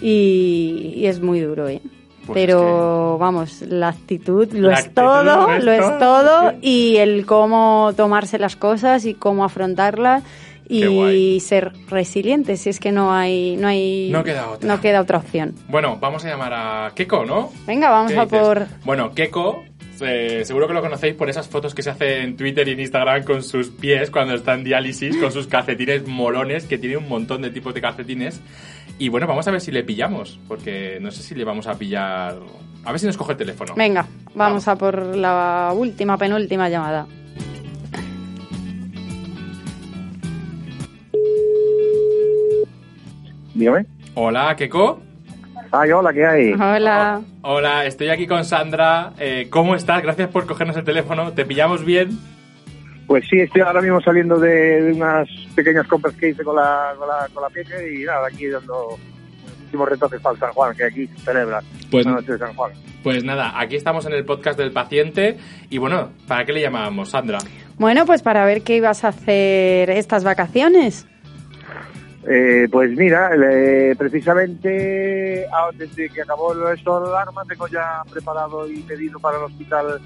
[0.00, 1.80] Y, y es muy duro, ¿eh?
[2.27, 6.53] Pues pero vamos, la actitud lo La es actitud todo, lo es todo.
[6.63, 10.23] Y el cómo tomarse las cosas y cómo afrontarlas.
[10.67, 14.67] Y ser resiliente, si es que no hay, no hay, No queda otra.
[14.67, 15.55] no queda otra opción.
[15.69, 17.53] Bueno, vamos a llamar a Keko, ¿no?
[17.67, 18.41] Venga, vamos ¿Qué a dices?
[18.41, 19.63] por Bueno, Keko,
[20.01, 22.81] eh, seguro que lo conocéis por esas fotos que se hace en Twitter y en
[22.81, 27.09] Instagram con sus pies cuando está en diálisis, con sus calcetines molones, que tiene un
[27.11, 28.41] montón de tipos de calcetines.
[28.98, 31.74] Y bueno, vamos a ver si le pillamos, porque no sé si le vamos a
[31.74, 32.37] pillar...
[32.85, 33.74] A ver si nos coge el teléfono.
[33.74, 37.07] Venga, vamos a por la última, penúltima llamada.
[43.54, 43.87] Dígame.
[44.14, 45.00] Hola, Keko.
[45.72, 46.52] Ay, hola, ¿qué hay?
[46.52, 47.22] Hola.
[47.42, 49.12] Hola, estoy aquí con Sandra.
[49.18, 50.02] Eh, ¿Cómo estás?
[50.02, 51.33] Gracias por cogernos el teléfono.
[51.33, 52.18] ¿Te pillamos bien?
[53.07, 56.95] Pues sí, estoy ahora mismo saliendo de, de unas pequeñas compras que hice con la,
[56.99, 58.97] con la, con la peque y nada, aquí dando
[59.64, 62.55] últimos retoques para el San Juan, que aquí se celebra Pues- la noche de San
[62.55, 62.73] Juan.
[63.03, 65.37] Pues nada, aquí estamos en el podcast del paciente.
[65.69, 67.37] Y bueno, ¿para qué le llamábamos, Sandra?
[67.77, 71.07] Bueno, pues para ver qué ibas a hacer estas vacaciones.
[72.27, 78.03] Eh, pues mira, eh, precisamente ah, desde que acabó el estado de alarma tengo ya
[78.11, 80.01] preparado y pedido para el hospital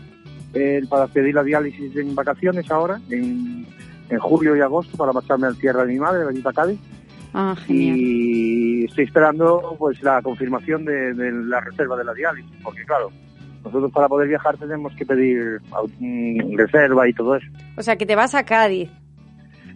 [0.54, 3.66] eh, para pedir la diálisis en vacaciones ahora, en,
[4.08, 6.80] en julio y agosto, para marcharme al tierra de mi madre, allí para Cádiz.
[7.34, 7.96] Ah, genial.
[7.98, 13.10] y estoy esperando pues la confirmación de, de la reserva de la diálisis, porque claro,
[13.62, 15.60] nosotros para poder viajar tenemos que pedir
[16.56, 17.46] reserva y todo eso.
[17.76, 18.90] O sea, que te vas a Cádiz.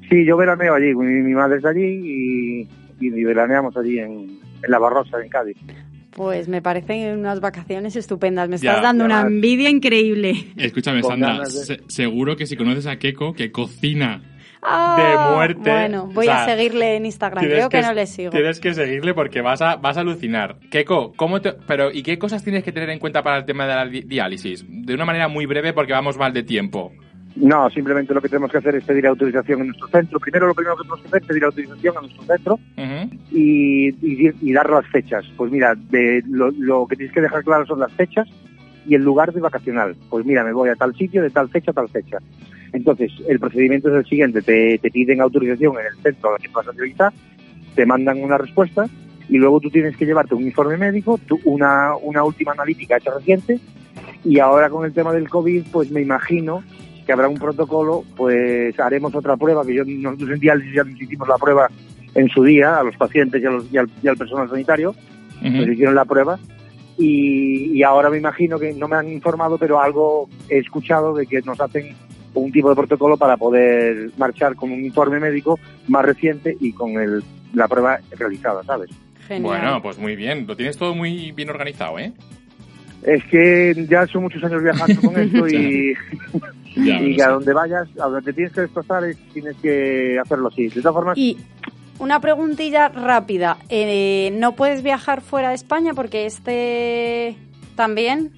[0.08, 2.66] Sí, yo veraneo allí, mi, mi madre es de allí
[3.00, 4.12] y, y veraneamos allí en,
[4.62, 5.56] en La Barrosa, en Cádiz.
[6.14, 8.48] Pues me parecen unas vacaciones estupendas.
[8.48, 9.32] Me Ya, estás dando ya una vas.
[9.32, 10.34] envidia increíble.
[10.56, 14.22] Escúchame, Con Sandra, ganas de- se- seguro que si conoces a Keko, que cocina
[14.64, 15.70] Ah, de muerte.
[15.70, 17.40] Bueno, voy O sea, a seguirle en Instagram.
[17.40, 18.30] Tienes Creo que, no le sigo.
[18.30, 20.58] Tienes que seguirle porque vas a, vas a alucinar.
[20.70, 23.66] Keko, ¿cómo te, pero, ¿y qué cosas tienes que tener en cuenta para el tema
[23.66, 24.64] de la di- diálisis?
[24.68, 26.92] De una manera muy breve porque vamos mal de tiempo.
[27.36, 30.20] No, simplemente lo que tenemos que hacer es pedir autorización en nuestro centro.
[30.20, 32.58] Primero lo primero que tenemos que hacer es pedir autorización a nuestro centro
[33.30, 35.24] y, y, y dar las fechas.
[35.36, 38.28] Pues mira, de, lo, lo que tienes que dejar claro son las fechas
[38.86, 39.96] y el lugar de vacacional.
[40.10, 42.18] Pues mira, me voy a tal sitio de tal fecha a tal fecha.
[42.72, 46.48] Entonces, el procedimiento es el siguiente, te, te piden autorización en el centro al que
[46.48, 47.12] vas a entrevistar,
[47.74, 48.86] te mandan una respuesta
[49.28, 53.12] y luego tú tienes que llevarte un informe médico, tú- una, una última analítica hecha
[53.14, 53.58] reciente
[54.24, 56.62] y ahora con el tema del COVID, pues me imagino
[57.06, 61.00] que habrá un protocolo, pues haremos otra prueba, que yo nosotros en diálisis ya nos
[61.00, 61.68] hicimos la prueba
[62.14, 64.94] en su día a los pacientes y, a los- y al, y al personal sanitario,
[65.42, 66.38] nos hicieron la prueba
[66.98, 71.26] y, y ahora me imagino que no me han informado, pero algo he escuchado de
[71.26, 71.94] que nos hacen
[72.34, 76.92] un tipo de protocolo para poder marchar con un informe médico más reciente y con
[76.92, 77.22] el,
[77.54, 78.90] la prueba realizada, ¿sabes?
[79.42, 80.46] Bueno, pues muy bien.
[80.46, 82.12] Lo tienes todo muy bien organizado, ¿eh?
[83.02, 85.94] Es que ya son muchos años viajando con esto y,
[86.76, 90.18] Ya, y que a donde vayas, a donde te tienes que desplazar, es- tienes que
[90.18, 90.68] hacerlo así.
[90.68, 91.36] De todas formas, Y
[91.98, 93.58] una preguntilla rápida.
[93.68, 97.36] Eh, ¿No puedes viajar fuera de España porque este
[97.76, 98.30] también?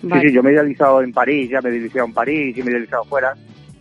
[0.00, 2.62] sí, sí, yo me he idealizado en París, ya me he idealizado en París y
[2.62, 3.34] me he idealizado fuera.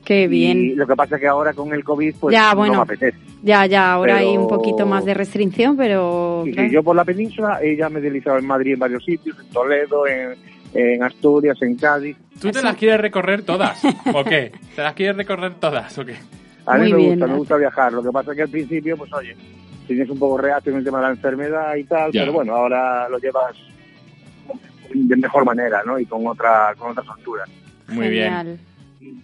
[0.04, 0.78] Qué Y bien.
[0.78, 2.74] lo que pasa es que ahora con el COVID, pues Ya, no bueno.
[2.76, 3.18] me apetece.
[3.44, 6.44] Ya, ya, ahora Pero- hay un poquito más de restricción, pero...
[6.46, 9.38] Sí, sí, yo por la península, ella me he idealizado en Madrid en varios sitios,
[9.40, 10.34] en Toledo, en,
[10.74, 12.16] en Asturias, en Cádiz.
[12.42, 13.82] ¿Tú te las quieres recorrer todas?
[14.14, 14.52] ¿O qué?
[14.76, 16.16] ¿Te las quieres recorrer todas o qué?
[16.66, 17.94] A mí Muy me bien, gusta, me gusta viajar.
[17.94, 19.36] Lo que pasa es que al principio, pues oye,
[19.88, 22.22] tienes un poco reacio en el tema de la enfermedad y tal, Ya.
[22.22, 23.56] pero bueno, ahora lo llevas
[24.94, 25.98] de mejor manera, ¿no?
[26.00, 27.44] Y con otra, con otra soltura.
[27.88, 28.34] Muy bien.
[28.34, 28.60] Genial.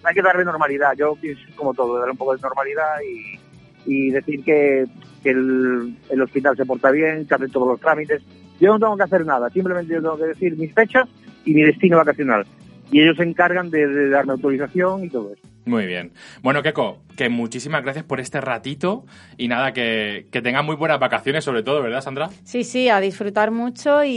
[0.03, 0.93] Hay que darle normalidad.
[0.97, 3.39] Yo pienso como todo, darle un poco de normalidad y,
[3.85, 4.85] y decir que,
[5.21, 8.21] que el, el hospital se porta bien, que hace todos los trámites.
[8.59, 11.09] Yo no tengo que hacer nada, simplemente yo tengo que decir mis fechas
[11.43, 12.45] y mi destino vacacional.
[12.93, 15.41] Y ellos se encargan de, de darme autorización y todo eso.
[15.65, 16.11] Muy bien.
[16.41, 19.05] Bueno, Keko, que muchísimas gracias por este ratito
[19.37, 22.29] y nada, que, que tengan muy buenas vacaciones sobre todo, ¿verdad, Sandra?
[22.43, 24.09] Sí, sí, a disfrutar mucho y,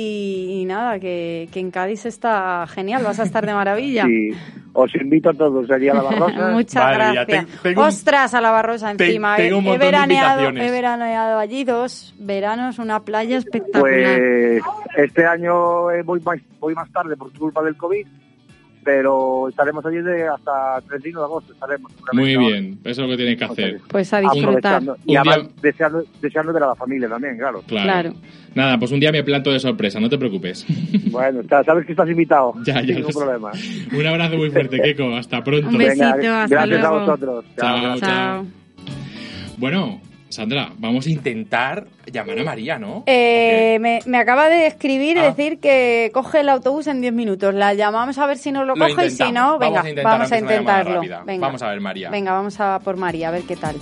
[0.61, 4.07] y nada, que, que en Cádiz está genial, vas a estar de maravilla.
[4.09, 4.31] Y
[4.73, 6.49] os invito a todos allí a la Barrosa.
[6.53, 7.27] Muchas Vale, gracias.
[7.47, 9.37] te- tengo Ostras, a la Barrosa te- encima.
[9.37, 10.69] tengo un he, de veraneado, invitaciones.
[10.69, 14.19] he veraneado allí dos veranos, una playa espectacular.
[14.19, 14.63] Pues
[14.97, 18.05] este año eh, voy más, voy más tarde por culpa del COVID,
[18.87, 21.53] pero estaremos allí de hasta 31 de agosto.
[21.53, 23.81] Estaremos, Muy bien, eso es lo que tienes que hacer.
[23.89, 24.81] Pues a disfrutar.
[25.05, 27.63] Y además día- deseando, deseando ver a la familia también, claro.
[27.67, 27.85] Claro.
[27.85, 28.13] Claro.
[28.55, 30.65] Nada, pues un día me planto de sorpresa, no te preocupes.
[31.11, 32.55] Bueno, sabes que estás invitado.
[32.65, 33.51] Ya, ya ningún problema.
[33.93, 35.17] un abrazo muy fuerte, Keko.
[35.17, 35.69] Hasta pronto.
[35.69, 36.87] Un besito, Venga, hasta gracias luego.
[36.87, 37.45] a vosotros.
[37.59, 37.99] Chao.
[38.01, 38.47] Chao.
[39.59, 43.05] Bueno, Sandra, vamos a intentar llamar a María, ¿no?
[43.07, 45.25] Eh, me, me acaba de escribir y Ah.
[45.31, 47.55] decir que coge el autobús en 10 minutos.
[47.55, 49.89] La llamamos a ver si nos lo, Lo coge y si no, venga, Vamos a
[49.89, 51.01] intentar, vamos a intentarlo.
[51.25, 51.47] Venga.
[51.47, 52.11] Vamos a ver, María.
[52.11, 53.77] Venga, vamos a por María, a ver qué tal.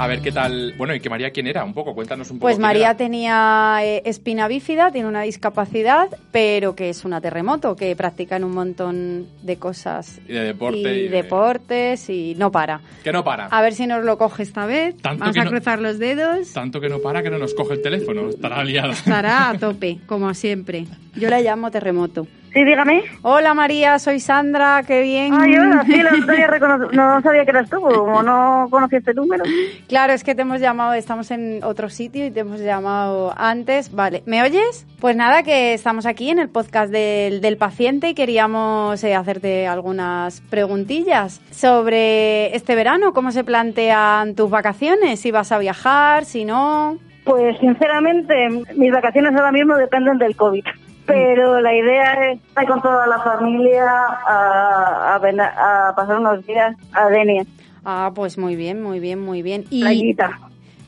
[0.00, 0.74] A ver qué tal.
[0.78, 1.64] Bueno, ¿y que María quién era?
[1.64, 2.46] Un poco, cuéntanos un poco.
[2.46, 2.96] Pues María era.
[2.96, 8.44] tenía eh, espina bífida, tiene una discapacidad, pero que es una terremoto, que practica en
[8.44, 10.78] un montón de cosas Y de deporte.
[10.78, 12.80] y, y de- deportes y no para.
[13.02, 13.46] Que no para.
[13.46, 14.96] A ver si nos lo coge esta vez.
[15.02, 16.52] Tanto Vamos que a no- cruzar los dedos.
[16.52, 18.28] Tanto que no para que no nos coge el teléfono.
[18.28, 18.92] Estará liada.
[18.92, 20.86] Estará a tope, como siempre.
[21.16, 22.28] Yo la llamo terremoto.
[22.52, 23.02] Sí, dígame.
[23.22, 25.34] Hola María, soy Sandra, qué bien.
[25.34, 29.12] Ay, hola, sí, no, sabía recono- no sabía que eras tú, como no conocía este
[29.14, 29.44] número.
[29.86, 33.92] Claro, es que te hemos llamado, estamos en otro sitio y te hemos llamado antes.
[33.94, 34.86] Vale, ¿me oyes?
[35.00, 39.66] Pues nada, que estamos aquí en el podcast del, del paciente y queríamos eh, hacerte
[39.66, 46.44] algunas preguntillas sobre este verano, cómo se plantean tus vacaciones, si vas a viajar, si
[46.44, 46.96] no.
[47.24, 48.34] Pues sinceramente,
[48.74, 50.64] mis vacaciones ahora mismo dependen del COVID.
[51.08, 53.84] Pero la idea es estar con toda la familia
[54.26, 57.44] a, a, a pasar unos días a Denia.
[57.84, 59.64] Ah, pues muy bien, muy bien, muy bien.
[59.70, 60.38] Y Playita.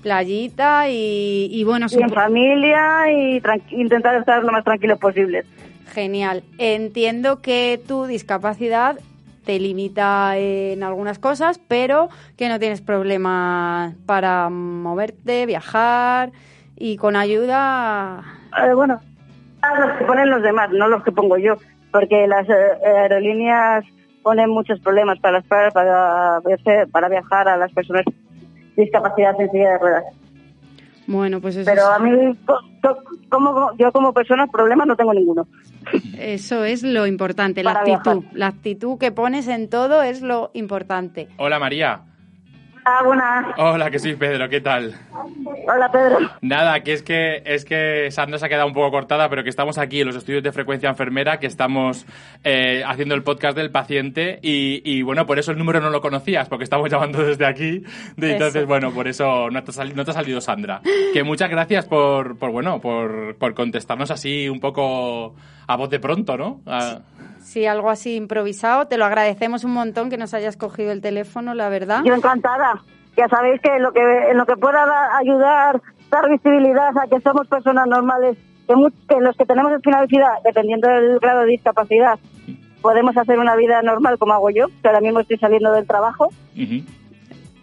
[0.03, 5.45] Playita y, y bueno, Y en familia y intentar estar lo más tranquilos posible.
[5.93, 6.43] Genial.
[6.59, 8.99] Entiendo que tu discapacidad
[9.45, 16.31] te limita en algunas cosas, pero que no tienes problema para moverte, viajar
[16.77, 18.23] y con ayuda.
[18.63, 19.01] Eh, bueno,
[19.63, 21.55] a los que ponen los demás, no los que pongo yo,
[21.93, 22.53] porque las eh,
[22.85, 23.85] aerolíneas
[24.23, 26.41] ponen muchos problemas para, las- para, para,
[26.93, 28.05] para viajar a las personas
[28.77, 30.05] discapacidad en silla de ruedas.
[31.07, 34.97] Bueno, pues eso, Pero es, a mí, co- co- como, yo como persona, problemas no
[34.97, 35.47] tengo ninguno.
[36.19, 38.21] eso es lo importante, la Para actitud.
[38.21, 38.37] viajar.
[38.37, 41.29] La actitud que pones en todo es lo importante.
[41.39, 42.03] Hola, María.
[42.93, 43.47] Ah, buenas.
[43.57, 44.49] Hola, que soy Pedro.
[44.49, 44.95] ¿Qué tal?
[45.69, 46.19] Hola, Pedro.
[46.41, 49.49] Nada, que es que es que Sandra se ha quedado un poco cortada, pero que
[49.49, 52.05] estamos aquí en los estudios de frecuencia enfermera, que estamos
[52.43, 56.01] eh, haciendo el podcast del paciente y, y, bueno, por eso el número no lo
[56.01, 57.85] conocías, porque estamos llamando desde aquí.
[58.17, 60.81] De, entonces, bueno, por eso no te, ha sali- no te ha salido Sandra.
[61.13, 65.37] Que muchas gracias por, por bueno, por, por contestarnos así un poco
[65.73, 66.61] a voz de pronto, ¿no?
[66.67, 66.99] A-
[67.41, 71.55] Si algo así improvisado, te lo agradecemos un montón que nos hayas cogido el teléfono,
[71.55, 72.03] la verdad.
[72.05, 72.83] Yo encantada.
[73.17, 74.01] Ya sabéis que lo que
[74.31, 78.91] en lo que pueda da- ayudar, dar visibilidad a que somos personas normales, que, mu-
[79.09, 82.19] que los que tenemos bífida, dependiendo del grado de discapacidad,
[82.83, 86.29] podemos hacer una vida normal como hago yo, que ahora mismo estoy saliendo del trabajo.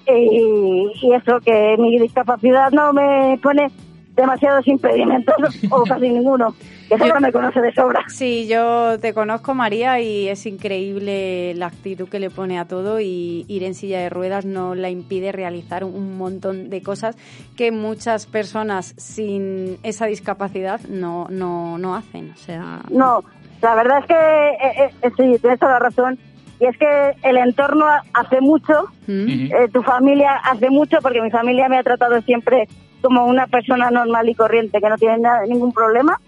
[0.10, 3.70] Y, y eso, que mi discapacidad no me pone
[4.18, 5.36] demasiados impedimentos
[5.72, 6.54] o casi ninguno,
[6.90, 8.04] que solo me conoce de sobra.
[8.08, 13.00] Sí, yo te conozco, María, y es increíble la actitud que le pone a todo
[13.00, 17.16] y ir en silla de ruedas no la impide realizar un montón de cosas
[17.56, 22.32] que muchas personas sin esa discapacidad no, no, no hacen.
[22.32, 23.24] O sea, No,
[23.62, 26.18] la verdad es que eh, eh, sí, tienes toda la razón.
[26.60, 26.88] Y es que
[27.22, 31.84] el entorno ha- hace mucho, eh, tu familia hace mucho, porque mi familia me ha
[31.84, 32.68] tratado siempre
[33.02, 36.20] como una persona normal y corriente, que no tiene nada- ningún problema.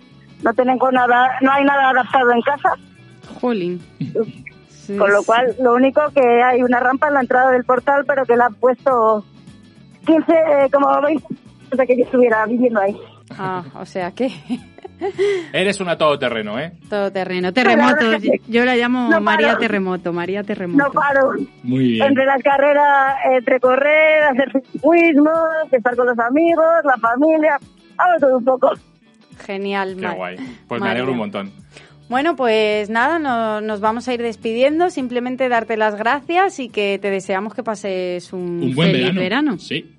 [0.43, 2.69] No tengo nada, no hay nada adaptado en casa.
[3.41, 3.81] Jolín.
[4.97, 8.25] Con lo cual, lo único que hay una rampa en la entrada del portal, pero
[8.25, 9.23] que la han puesto
[10.05, 11.23] 15, eh, como 20,
[11.77, 12.97] de que yo estuviera viviendo ahí.
[13.37, 14.31] Ah, o sea que
[15.53, 16.73] Eres una todoterreno, ¿eh?
[16.89, 17.47] todo terreno.
[17.49, 18.05] La Terremoto.
[18.47, 19.57] Yo la llamo No María.
[19.57, 20.11] Terremoto.
[20.13, 20.83] María Terremoto.
[20.83, 21.31] No paro.
[21.63, 22.07] Muy bien.
[22.07, 25.31] Entre las carreras, entre correr, hacer ciclismo,
[25.71, 27.57] estar con los amigos, la familia,
[27.97, 28.71] hago todo un poco.
[29.45, 30.35] Genial, Qué guay.
[30.67, 31.51] Pues me alegro un montón.
[32.09, 34.89] Bueno, pues nada, no- nos vamos a ir despidiendo.
[34.89, 39.57] Simplemente darte las gracias y que te deseamos que pases un, Un buen feliz verano.
[39.59, 39.95] Sí.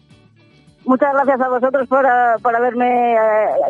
[0.85, 3.19] Muchas gracias a vosotros por, ah, por haberme eh,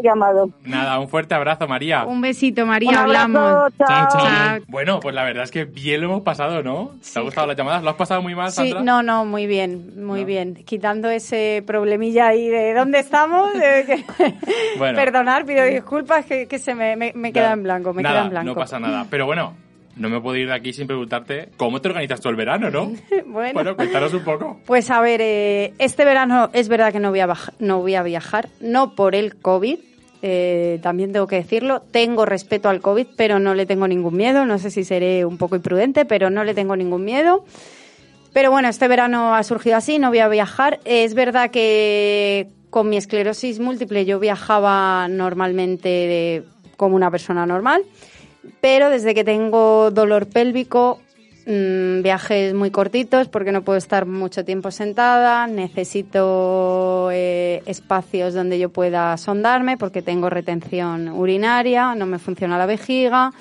[0.02, 0.48] llamado.
[0.64, 2.04] Nada, un fuerte abrazo, María.
[2.04, 2.90] Un besito, María.
[2.90, 3.72] Un abrazo, hablamos.
[3.78, 3.88] chao.
[3.88, 4.20] Chao, chao.
[4.26, 4.58] Chao.
[4.68, 6.92] Bueno, pues la verdad es que bien lo hemos pasado, ¿no?
[7.12, 7.82] ¿Te ha gustado las llamadas?
[7.82, 8.82] ¿Lo has pasado muy mal, Sí, Sandra?
[8.82, 10.54] no, no, muy bien, muy bien.
[10.64, 13.52] Quitando ese problemilla ahí de dónde estamos.
[13.54, 14.04] de que-
[14.78, 14.96] Bueno.
[15.00, 18.14] Perdonar, pido disculpas que, que se me, me, me queda Nada, en blanco, me nada,
[18.14, 18.46] queda en blanco.
[18.46, 19.06] No pasa nada.
[19.10, 19.54] Pero bueno,
[20.00, 22.86] no me puedo ir de aquí sin preguntarte cómo te organizas tú el verano, ¿no?
[23.26, 23.52] bueno.
[23.54, 24.58] Bueno, cuéntanos un poco.
[24.66, 27.28] Pues a ver, eh, este verano es verdad que no voy a,
[27.60, 29.78] no voy a viajar, no por el COVID,
[30.22, 34.44] eh, también tengo que decirlo, tengo respeto al COVID, pero no le tengo ningún miedo,
[34.44, 37.44] no sé si seré un poco imprudente, pero no le tengo ningún miedo.
[38.32, 40.78] Pero bueno, este verano ha surgido así, no voy a viajar.
[40.84, 46.42] Es verdad que con mi esclerosis múltiple yo viajaba normalmente de-
[46.76, 47.82] como una persona normal,
[48.60, 51.00] pero desde que tengo dolor pélvico,
[51.46, 58.58] mm, viajes muy cortitos porque no puedo estar mucho tiempo sentada, necesito eh, espacios donde
[58.58, 63.32] yo pueda sondarme porque tengo retención urinaria, no me funciona la vejiga.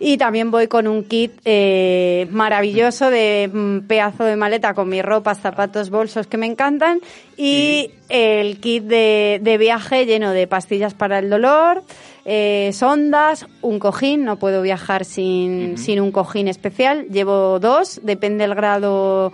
[0.00, 5.04] Y también voy con un kit eh, maravilloso de mm, pedazo de maleta con mis
[5.04, 7.00] ropas, zapatos, bolsos que me encantan
[7.36, 11.84] y el kit de, de viaje lleno de pastillas para el dolor,
[12.24, 18.44] eh, sondas, un cojín, no puedo viajar sin, sin un cojín especial, llevo dos, depende
[18.44, 19.32] del grado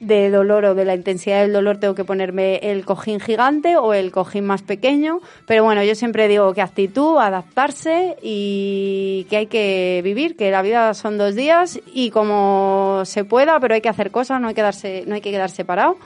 [0.00, 3.94] de dolor o de la intensidad del dolor tengo que ponerme el cojín gigante o
[3.94, 5.20] el cojín más pequeño.
[5.46, 10.62] Pero bueno, yo siempre digo que actitud, adaptarse y que hay que vivir, que la
[10.62, 14.54] vida son dos días y como se pueda, pero hay que hacer cosas, no hay
[14.54, 15.96] que quedarse, no hay que quedarse parado.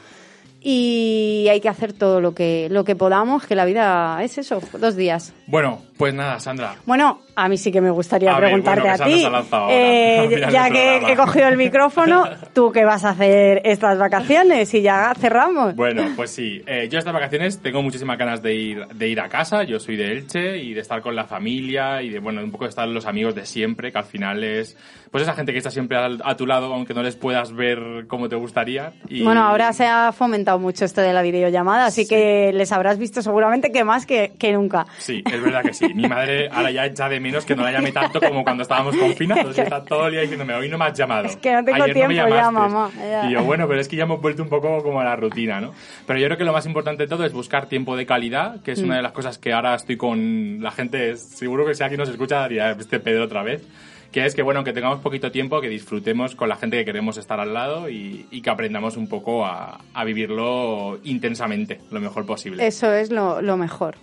[0.61, 4.61] Y hay que hacer todo lo que, lo que podamos, que la vida es eso,
[4.81, 5.33] dos días.
[5.47, 6.76] Bueno, pues nada, Sandra.
[6.86, 9.72] Bueno, a mí sí que me gustaría A ver, preguntarte bueno, a ti.
[9.72, 12.24] Eh, ya que he cogido el micrófono,
[12.55, 14.72] ¿tú qué vas a hacer estas vacaciones?
[14.74, 15.74] Y ya cerramos.
[15.76, 16.62] Bueno, pues sí.
[16.66, 19.64] Eh, yo estas vacaciones tengo muchísimas ganas de ir, de ir a casa.
[19.64, 22.64] Yo soy de Elche y de estar con la familia y de, bueno, un poco
[22.64, 24.76] de estar los amigos de siempre, que al final es,
[25.11, 28.07] pues esa gente que está siempre al- a, tu lado, aunque no les puedas ver
[28.07, 28.92] como te gustaría.
[29.09, 32.99] Y, Bueno, ahora se ha fomentado mucho esto de la videollamada, así que les habrás
[32.99, 34.86] visto seguramente que más que, que nunca.
[34.99, 35.88] Sí, es verdad que sí.
[35.95, 38.97] Mi madre ahora ya echa de menos que no la llame tanto como cuando estábamos
[38.97, 39.57] confinados.
[39.57, 41.26] y está todo el día diciéndome, hoy no me has llamado.
[41.26, 42.74] Es que no tengo Ayer no me tiempo ya, llamaste".
[42.74, 43.28] mamá, ya.
[43.28, 45.61] Y yo, bueno, pero es que ya hemos vuelto un poco como a la rutina,
[45.61, 45.72] ¿no?
[46.07, 48.72] Pero yo creo que lo más importante de todo es buscar tiempo de calidad, que
[48.72, 48.84] es Mm.
[48.84, 52.09] una de las cosas que ahora estoy con la gente, seguro que si alguien nos
[52.09, 53.62] escucha daría este Pedro otra vez.
[54.11, 57.18] Que es que, bueno, que tengamos poquito tiempo, que disfrutemos con la gente que queremos
[57.18, 62.24] estar al lado y, y que aprendamos un poco a, a vivirlo intensamente, lo mejor
[62.24, 62.66] posible.
[62.66, 63.97] Eso es lo, lo mejor.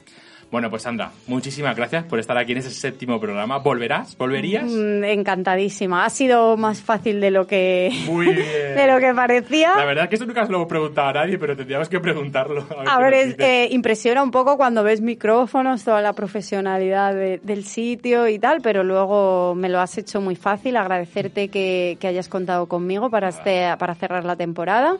[0.55, 3.57] Bueno, pues Sandra, muchísimas gracias por estar aquí en ese séptimo programa.
[3.57, 4.17] ¿Volverás?
[4.17, 4.63] ¿Volverías?
[4.63, 6.05] Mm, Encantadísima.
[6.05, 8.37] Ha sido más fácil de lo que, Muy bien.
[8.77, 9.75] de lo que parecía.
[9.75, 11.99] La verdad es que eso nunca se lo he preguntado a nadie, pero tendríamos que
[11.99, 12.65] preguntarlo.
[12.69, 17.13] A ver, A ver, es- eh, impresiona un poco cuando ves micrófonos, toda la profesionalidad
[17.13, 20.77] de- del sitio y tal, pero luego me lo has hecho muy fácil.
[20.77, 24.95] Agradecerte que, que hayas contado conmigo para, este, para cerrar la temporada.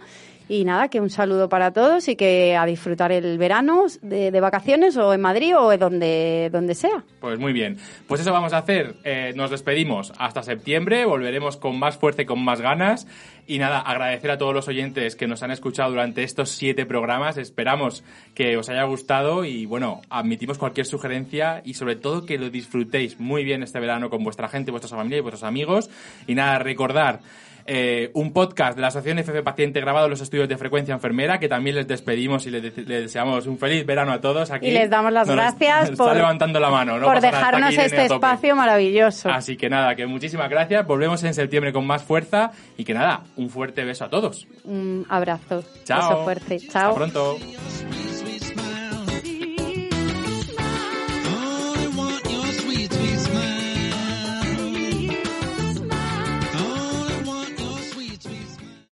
[0.48, 4.40] Y nada, que un saludo para todos y que a disfrutar el verano de, de
[4.40, 7.04] vacaciones o en Madrid o donde, donde sea.
[7.20, 7.78] Pues muy bien.
[8.08, 8.96] Pues eso vamos a hacer.
[9.04, 11.06] Eh, nos despedimos hasta septiembre.
[11.06, 13.08] Volveremos con más fuerza y con más ganas.
[13.48, 17.38] Y nada, agradecer a todos los oyentes que nos han escuchado durante estos siete programas.
[17.38, 22.50] Esperamos que os haya gustado y bueno, admitimos cualquier sugerencia y sobre todo que lo
[22.50, 25.90] disfrutéis muy bien este verano con vuestra gente, vuestra familia y vuestros amigos.
[26.28, 27.20] Y nada, recordar
[27.66, 31.40] eh, un podcast de la Asociación FF Paciente grabado en los estudios de frecuencia enfermera,
[31.40, 34.52] que también les despedimos y les, de- les deseamos un feliz verano a todos.
[34.52, 37.06] Aquí Y les damos las Nos gracias por- levantando la mano, ¿no?
[37.08, 39.30] por dejarnos aquí este espacio maravilloso.
[39.30, 40.86] Así que nada, que muchísimas gracias.
[40.86, 44.48] Volvemos en septiembre con más fuerza y que nada, un fuerte beso a todos.
[44.64, 45.64] Un abrazo.
[45.86, 46.10] Chao.
[46.10, 46.56] Beso fuerte.
[46.56, 46.96] Hasta Chao.
[46.96, 47.38] pronto.
[47.40, 48.15] Sweet